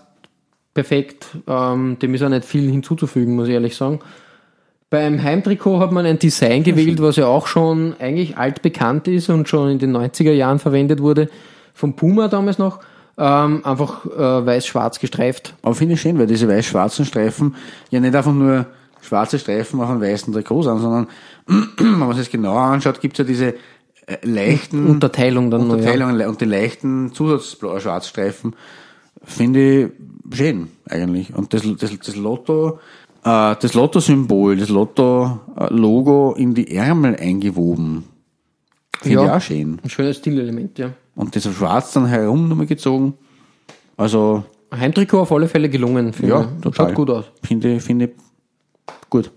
[0.74, 1.26] perfekt.
[1.46, 4.00] Ähm, dem ist auch nicht viel hinzuzufügen, muss ich ehrlich sagen.
[4.90, 9.46] Beim Heimtrikot hat man ein Design gewählt, was ja auch schon eigentlich altbekannt ist und
[9.46, 11.28] schon in den 90er Jahren verwendet wurde.
[11.74, 12.80] Vom Puma damals noch.
[13.18, 15.54] Ähm, einfach äh, weiß-schwarz gestreift.
[15.62, 17.56] Aber finde ich schön, weil diese weiß-schwarzen Streifen
[17.90, 18.66] ja nicht einfach nur
[19.02, 21.08] schwarze Streifen auf einem weißen Trikot sind, sondern
[21.46, 23.54] wenn man sich das genauer anschaut, gibt es ja diese
[24.06, 25.80] äh, leichten Unterteilung dann noch, ja.
[25.80, 28.54] Unterteilungen und die leichten Zusatzschwarzstreifen.
[29.24, 29.86] Finde
[30.30, 31.34] ich schön eigentlich.
[31.34, 32.78] Und das, das, das Lotto,
[33.28, 38.04] das Lotto-Symbol, das Lotto-Logo in die Ärmel eingewoben.
[39.00, 39.36] Finde ich Ja.
[39.36, 39.80] auch schön.
[39.82, 40.90] Ein schönes Stilelement, ja.
[41.14, 43.14] Und das auf Schwarz dann herum nochmal gezogen.
[43.96, 46.12] Also, Heimtrikot auf alle Fälle gelungen.
[46.12, 46.62] Finde ja, ich.
[46.62, 46.86] total.
[46.88, 47.24] Schaut gut aus.
[47.42, 48.10] Finde, ich- finde ich
[49.10, 49.30] gut.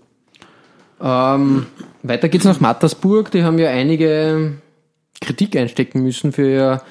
[1.00, 1.66] Ähm,
[2.02, 3.30] weiter geht's nach Mattersburg.
[3.32, 4.52] Die haben ja einige
[5.20, 6.82] Kritik einstecken müssen für ihr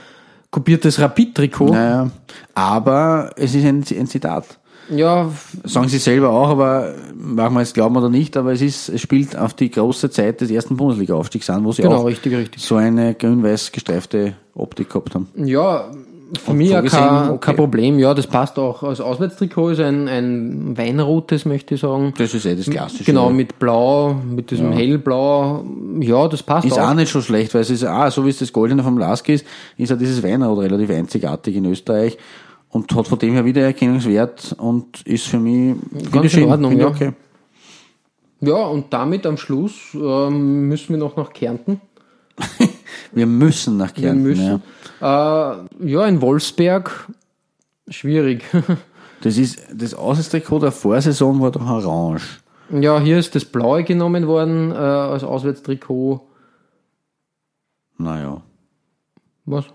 [0.50, 1.70] kopiertes Rapid-Trikot.
[1.72, 2.12] Naja,
[2.54, 4.60] aber es ist ein, ein Zitat.
[4.92, 5.32] Ja,
[5.64, 9.02] Sagen sie selber auch, aber mag man es glauben oder nicht, aber es ist, es
[9.02, 12.62] spielt auf die große Zeit des ersten Bundesliga-Aufstiegs an, wo sie genau, auch richtig, richtig.
[12.62, 15.28] so eine grün-weiß gestreifte Optik gehabt haben.
[15.36, 15.92] Ja,
[16.40, 17.38] für Und mich so ja kein, okay.
[17.42, 18.00] kein Problem.
[18.00, 18.84] Ja, das passt auch.
[18.84, 22.14] Als Auswärtstrikot ist ein, ein weinrotes, möchte ich sagen.
[22.18, 23.04] Das ist eh das Klassische.
[23.04, 25.66] Genau, mit Blau, mit diesem hellblau.
[26.00, 26.90] Ja, das passt Ist auch.
[26.90, 29.28] auch nicht so schlecht, weil es ist, ah, so wie es das Goldene vom Lask
[29.28, 29.46] ist,
[29.78, 32.18] ist ja dieses Weinrot relativ einzigartig in Österreich
[32.72, 35.76] und hat von dem her Wiedererkennungswert und ist für mich
[36.12, 36.88] finde ich in schön, Ordnung, ja.
[36.88, 37.14] okay.
[38.40, 41.80] Ja, und damit am Schluss ähm, müssen wir noch nach Kärnten.
[43.14, 44.24] Wir müssen nach Wir Kärnten.
[44.24, 44.64] müssen.
[45.00, 45.52] Ja.
[45.82, 47.08] Äh, ja, in Wolfsberg.
[47.90, 48.44] Schwierig.
[49.24, 52.40] Das ist, das Außentrikot der Vorsaison war doch orange.
[52.72, 56.28] ja, hier ist das Blaue genommen worden äh, als Auswärtstrikot.
[58.00, 58.42] Naja,
[59.46, 59.66] Was?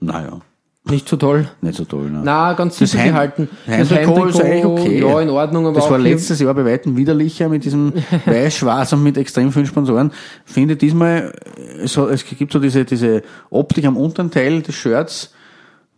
[0.00, 0.40] naja,
[0.84, 1.48] Nicht so toll.
[1.60, 2.10] nicht so toll.
[2.10, 2.22] Ne?
[2.24, 3.48] Na, ganz Das simpel Heim- gehalten.
[3.68, 5.00] Heimtrikot ist eigentlich okay.
[5.00, 7.92] Ja, in Ordnung, aber das war letztes Jahr bei weitem widerlicher mit diesem
[8.26, 10.10] weiß-schwarz und mit extrem vielen Sponsoren.
[10.44, 11.32] Finde diesmal,
[11.80, 15.32] es, hat, es gibt so diese, diese Optik am unteren Teil des Shirts,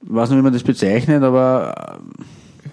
[0.03, 2.69] weiß nicht, wie man das bezeichnet, aber äh,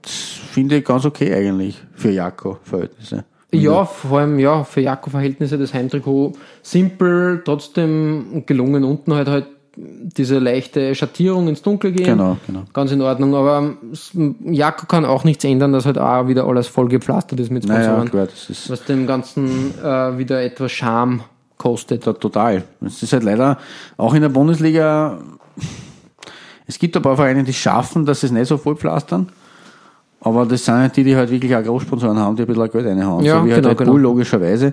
[0.00, 3.24] das finde ich ganz okay eigentlich für Jako-Verhältnisse.
[3.52, 6.32] Ja, vor allem ja für Jakob-Verhältnisse das Heimtrikot
[6.62, 8.84] simpel, trotzdem gelungen.
[8.84, 9.46] Unten halt halt
[9.76, 12.04] diese leichte Schattierung ins Dunkel gehen.
[12.06, 12.62] Genau, genau.
[12.72, 14.10] Ganz in Ordnung, aber s-
[14.44, 17.84] Jakko kann auch nichts ändern, dass halt auch wieder alles voll gepflastert ist mit Naja,
[17.84, 18.10] Sponsoren.
[18.10, 21.22] klar, das ist was dem Ganzen äh, wieder etwas Charme
[21.56, 22.02] kostet.
[22.02, 22.64] to- total.
[22.84, 23.58] Es ist halt leider
[23.96, 25.18] auch in der Bundesliga,
[26.66, 29.28] es gibt ein paar Vereine, die schaffen, dass sie es nicht so voll pflastern.
[30.20, 32.86] Aber das sind halt die, die halt wirklich auch Großsponsoren haben, die ein bisschen Geld
[32.86, 33.24] reinhauen.
[33.24, 33.90] Ja, so wie halt genau, Red genau.
[33.92, 34.72] Bull logischerweise.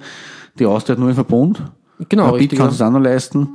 [0.59, 1.61] Die Austria hat nur im Verbund.
[2.09, 3.49] Genau, Rapid kann es auch noch leisten.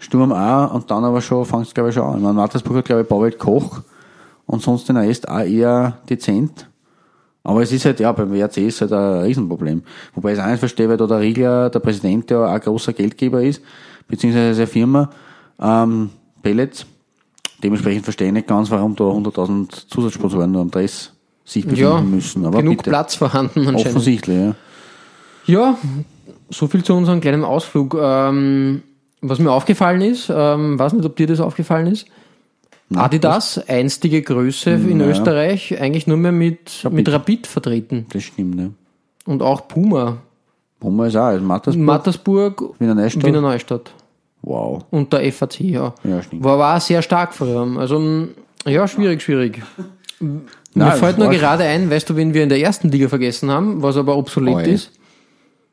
[0.00, 0.74] Sturm auch.
[0.74, 2.16] Und dann aber schon, fangst glaube ich schon an.
[2.16, 3.82] Ich meine, Mattersburg hat glaube ich Bauwelt Koch.
[4.46, 6.66] Und sonst den Rest auch eher dezent.
[7.44, 9.82] Aber es ist halt, ja, beim WRC ist halt ein Riesenproblem.
[10.14, 12.60] Wobei ich es auch nicht verstehe, weil da der Riegler, der Präsident, der auch ein
[12.60, 13.62] großer Geldgeber ist,
[14.08, 15.10] beziehungsweise seine Firma,
[15.60, 16.10] ähm,
[16.42, 16.84] Pellets.
[17.62, 21.12] Dementsprechend verstehe ich nicht ganz, warum da 100.000 Zusatzsponsoren nur am Dress
[21.44, 22.44] sich befinden Ja, müssen.
[22.44, 22.90] Aber genug bitte.
[22.90, 23.86] Platz vorhanden anscheinend.
[23.86, 24.54] Offensichtlich, ja.
[25.46, 25.78] Ja,
[26.50, 27.96] so viel zu unserem kleinen Ausflug.
[28.00, 28.82] Ähm,
[29.20, 32.06] was mir aufgefallen ist, ähm, weiß nicht, ob dir das aufgefallen ist.
[32.94, 35.06] Adidas, einstige Größe in Ja.
[35.06, 38.06] Österreich, eigentlich nur mehr mit Rapid, mit Rapid vertreten.
[38.12, 38.72] Das stimmt, ne.
[39.26, 40.18] Und auch Puma.
[40.80, 43.24] Puma ist auch, also Mattersburg, Mattersburg, Wiener Neustadt.
[43.24, 43.92] Wiener Neustadt.
[44.42, 44.84] Wow.
[44.90, 45.94] Und der FAC, ja.
[46.02, 46.42] Ja, stimmt.
[46.42, 47.68] War, war sehr stark früher.
[47.78, 48.28] Also,
[48.66, 49.62] ja, schwierig, schwierig.
[50.18, 50.40] Mir
[50.74, 53.82] Nein, fällt nur gerade ein, weißt du, wen wir in der ersten Liga vergessen haben,
[53.82, 54.70] was aber obsolet Oi.
[54.72, 54.92] ist?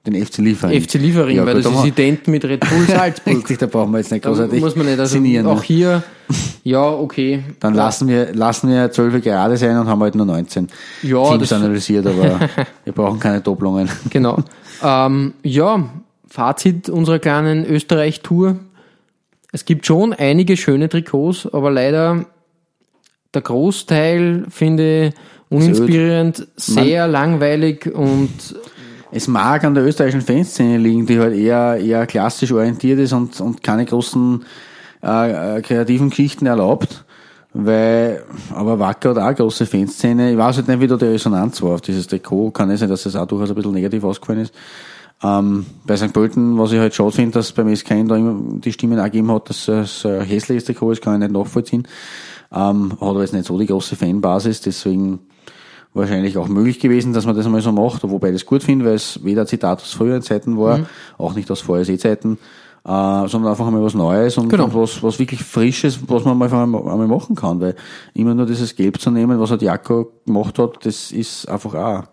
[0.08, 0.82] Den FC Liefering.
[0.82, 3.36] FC Liefering, Ja, weil gut, das da ist ident mit Red Bull Salzburg.
[3.38, 5.46] Richtig, da brauchen wir jetzt nicht Da großartig muss man nicht, also sinnieren.
[5.48, 6.02] auch hier,
[6.64, 7.44] ja, okay.
[7.60, 10.68] Dann lassen wir, lassen wir 12 gerade sein und haben halt nur 19
[11.04, 12.40] Ja, Teams das- analysiert, aber
[12.86, 13.90] wir brauchen keine Doppelungen.
[14.10, 14.40] Genau.
[14.84, 15.90] ähm, ja,
[16.30, 18.58] Fazit unserer kleinen Österreich-Tour.
[19.52, 22.26] Es gibt schon einige schöne Trikots, aber leider
[23.34, 25.14] der Großteil finde ich
[25.50, 28.30] uninspirierend, sehr langweilig und
[29.12, 33.40] Es mag an der österreichischen Fanszene liegen, die halt eher, eher klassisch orientiert ist und,
[33.40, 34.44] und keine großen
[35.04, 37.06] äh, äh, kreativen Geschichten erlaubt.
[37.54, 40.32] Weil, aber Wacker hat auch eine große Fanszene.
[40.32, 42.52] Ich weiß halt nicht, wie da die Resonanz war auf dieses Trikot.
[42.52, 44.54] Kann es sein, dass das auch durchaus ein bisschen negativ ausgefallen ist.
[45.24, 46.14] Ähm, bei St.
[46.14, 49.32] Pölten, was ich halt schade finde, dass beim SKN da immer die Stimmen auch gegeben
[49.32, 51.88] hat, dass es ein hässliches Trikot ist, kann ich nicht nachvollziehen.
[52.52, 55.20] Ähm, hat aber jetzt nicht so die große Fanbasis, deswegen
[55.98, 58.86] wahrscheinlich auch möglich gewesen, dass man das einmal so macht, wobei ich das gut finde,
[58.86, 60.82] weil es weder ein Zitat aus früheren Zeiten war,
[61.18, 62.38] auch nicht aus VSE-Zeiten,
[62.86, 62.88] äh,
[63.28, 64.66] sondern einfach einmal was Neues und, Genau.
[64.66, 67.76] und was, was wirklich Frisches, was man einfach einmal, einmal machen kann, weil
[68.14, 72.04] immer nur dieses Gelb zu nehmen, was halt Jakko gemacht hat, das ist einfach auch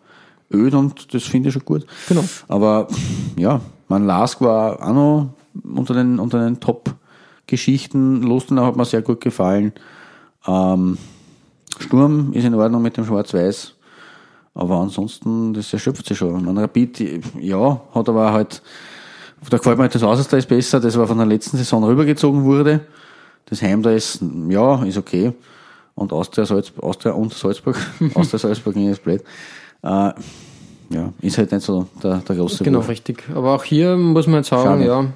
[0.53, 1.87] öd und das finde ich schon gut.
[2.09, 2.25] Genau.
[2.49, 2.89] Aber
[3.37, 5.29] ja, mein Lask war auch noch
[5.77, 8.23] unter den, unter den Top-Geschichten.
[8.23, 9.73] Lustenau hat mir sehr gut gefallen.
[10.47, 10.99] Ähm,
[11.79, 13.74] Sturm ist in Ordnung mit dem Schwarz-Weiß.
[14.55, 16.45] Aber ansonsten, das erschöpft sich schon.
[16.45, 18.63] Man Rapid, ja, hat aber halt,
[19.51, 22.81] da gefällt mir halt das Außerstreich besser, das war von der letzten Saison rübergezogen wurde.
[23.47, 25.33] Das Heim da ist, ja, ist okay.
[25.97, 27.77] Und Austria, Salz, Austria und Salzburg,
[28.15, 29.23] Austria, Salzburg ist blöd.
[29.83, 30.13] Äh,
[30.91, 32.89] ja, ist halt nicht so der, der große genau Wurf.
[32.89, 33.25] richtig.
[33.35, 34.87] Aber auch hier muss man jetzt sagen, Schade.
[34.87, 35.07] ja,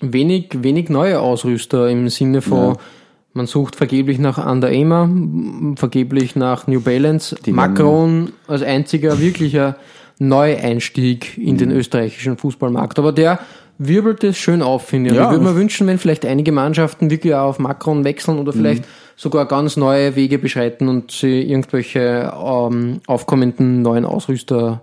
[0.00, 2.76] wenig, wenig neue Ausrüster im Sinne von, Ja.
[3.36, 9.76] Man sucht vergeblich nach Under m- vergeblich nach New Balance, Die Macron als einziger wirklicher
[10.18, 11.58] Neueinstieg in Mhm.
[11.58, 12.98] den österreichischen Fußballmarkt.
[12.98, 13.38] Aber der
[13.78, 15.16] wirbelt es schön auf, finde ich.
[15.16, 15.24] Ja.
[15.24, 18.82] Ich würde mir wünschen, wenn vielleicht einige Mannschaften wirklich auch auf Macron wechseln oder vielleicht
[18.84, 18.88] Mhm.
[19.16, 24.80] sogar ganz neue Wege beschreiten und sie irgendwelche ähm, aufkommenden neuen Ausrüster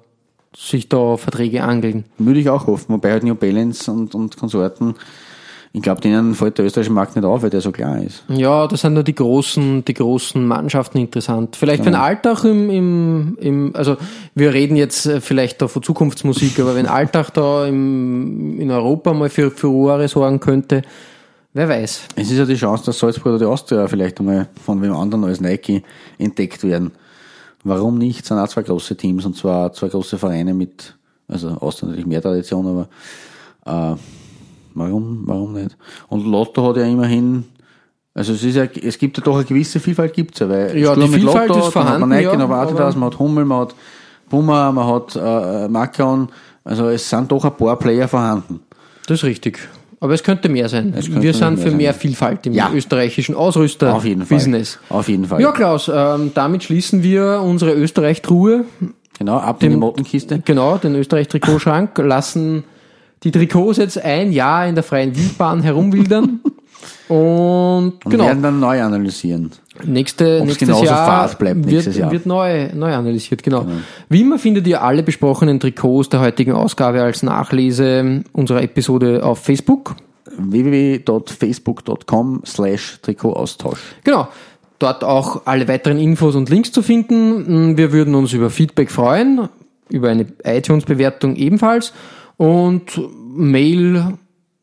[0.55, 2.05] sich da Verträge angeln.
[2.19, 4.93] Würde ich auch hoffen, wobei halt New Balance und, und Konsorten,
[5.75, 8.23] ich glaube, denen fällt der österreichische Markt nicht auf, weil der so klar ist.
[8.27, 11.55] Ja, das sind nur die großen, die großen Mannschaften interessant.
[11.55, 13.97] Vielleicht wenn Alltag im, im, im, also
[14.35, 19.13] wir reden jetzt äh, vielleicht da von Zukunftsmusik, aber wenn Alltag da im, in Europa
[19.13, 20.83] mal für Furore sorgen könnte,
[21.53, 22.03] wer weiß.
[22.17, 25.23] Es ist ja die Chance, dass Salzburg oder die Austria vielleicht einmal von wem anderen
[25.23, 25.81] als Nike
[26.19, 26.91] entdeckt werden.
[27.63, 28.21] Warum nicht?
[28.21, 30.95] Es sind auch zwei große Teams und zwar zwei große Vereine mit,
[31.27, 32.87] also Austria natürlich mehr Tradition,
[33.65, 33.97] aber äh,
[34.75, 35.77] warum, warum nicht?
[36.09, 37.45] Und Lotto hat ja immerhin,
[38.13, 40.95] also es ist ja, es gibt ja doch eine gewisse Vielfalt gibt's ja, weil Ja,
[40.95, 43.45] die Vielfalt ist dann hat vorhanden, man ja, hat man Adidas, aber- man hat Hummel,
[43.45, 43.75] man hat
[44.29, 46.27] Puma, man hat äh, Macron,
[46.63, 48.61] also es sind doch ein paar Player vorhanden.
[49.07, 49.59] Das ist richtig.
[49.99, 50.91] Aber es könnte mehr sein.
[50.93, 51.77] könnte Wir sind mehr für sein.
[51.77, 52.71] mehr Vielfalt im Ja.
[52.73, 54.37] österreichischen Ausrüster Auf jeden Fall.
[54.37, 54.77] Business.
[54.89, 55.39] Auf jeden Fall.
[55.41, 58.65] Ja, Klaus, ähm, damit schließen wir unsere Österreich-Truhe.
[59.17, 60.41] Genau, ab in die Mottenkiste.
[60.43, 62.63] Genau, den Österreich-Trikotschrank, lassen
[63.23, 66.39] die Trikots jetzt ein Jahr in der freien Wildbahn herumwildern.
[67.07, 69.51] Und Und genau, werden dann neu analysieren.
[69.85, 72.11] nächste, Ob's nächstes genauso Jahr bleibt wird, nächstes Jahr.
[72.11, 73.43] wird neu, neu analysiert.
[73.43, 73.65] Genau.
[74.09, 79.39] Wie immer findet ihr alle besprochenen Trikots der heutigen Ausgabe als Nachlese unserer Episode auf
[79.39, 79.95] Facebook.
[80.37, 83.79] www.facebook.com slash Trikotaustausch.
[84.03, 84.27] Genau.
[84.79, 87.77] Dort auch alle weiteren Infos und Links zu finden.
[87.77, 89.47] Wir würden uns über Feedback freuen,
[89.89, 91.93] über eine iTunes-Bewertung ebenfalls
[92.37, 92.99] und
[93.35, 94.17] Mail,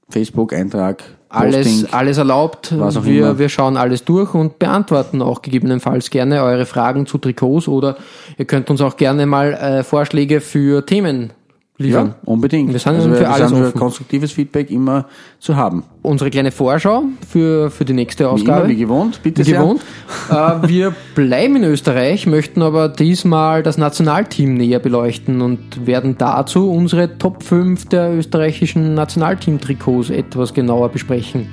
[0.08, 1.92] Facebook-Eintrag, alles, Posting.
[1.92, 2.72] alles erlaubt.
[2.72, 3.38] Wir, immer.
[3.38, 7.96] wir schauen alles durch und beantworten auch gegebenenfalls gerne eure Fragen zu Trikots oder
[8.36, 11.32] ihr könnt uns auch gerne mal äh, Vorschläge für Themen
[11.80, 12.08] liefern.
[12.08, 12.72] Ja, unbedingt.
[12.72, 13.78] Wir sind also für wir, alles sind für offen.
[13.78, 15.06] konstruktives Feedback immer
[15.38, 15.82] zu haben.
[16.02, 18.60] Unsere kleine Vorschau für, für die nächste Wie Ausgabe.
[18.60, 19.60] immer, wie gewohnt, bitte Wie sehr.
[19.60, 19.80] gewohnt.
[20.30, 26.70] äh, wir bleiben in Österreich, möchten aber diesmal das Nationalteam näher beleuchten und werden dazu
[26.70, 31.48] unsere Top 5 der österreichischen Nationalteam-Trikots etwas genauer besprechen.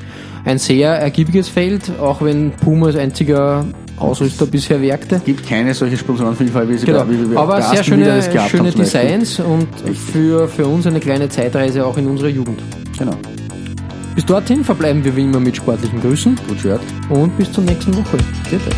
[0.45, 3.65] Ein sehr ergiebiges Feld, auch wenn Puma als einziger
[3.97, 5.21] Ausrüster bisher werkte.
[5.25, 6.99] Gibt keine solche Sponsorenvielfalt, wie sie Genau.
[6.99, 8.71] da, wie wir Aber sehr schöne, schöne.
[8.71, 9.67] Designs und
[10.11, 12.61] für, für uns eine kleine Zeitreise auch in unserer Jugend.
[12.97, 13.15] Genau.
[14.15, 16.81] Bis dorthin verbleiben wir wie immer mit sportlichen Grüßen Gut gehört.
[17.09, 18.17] und bis zur nächsten Woche.
[18.49, 18.71] Bitte.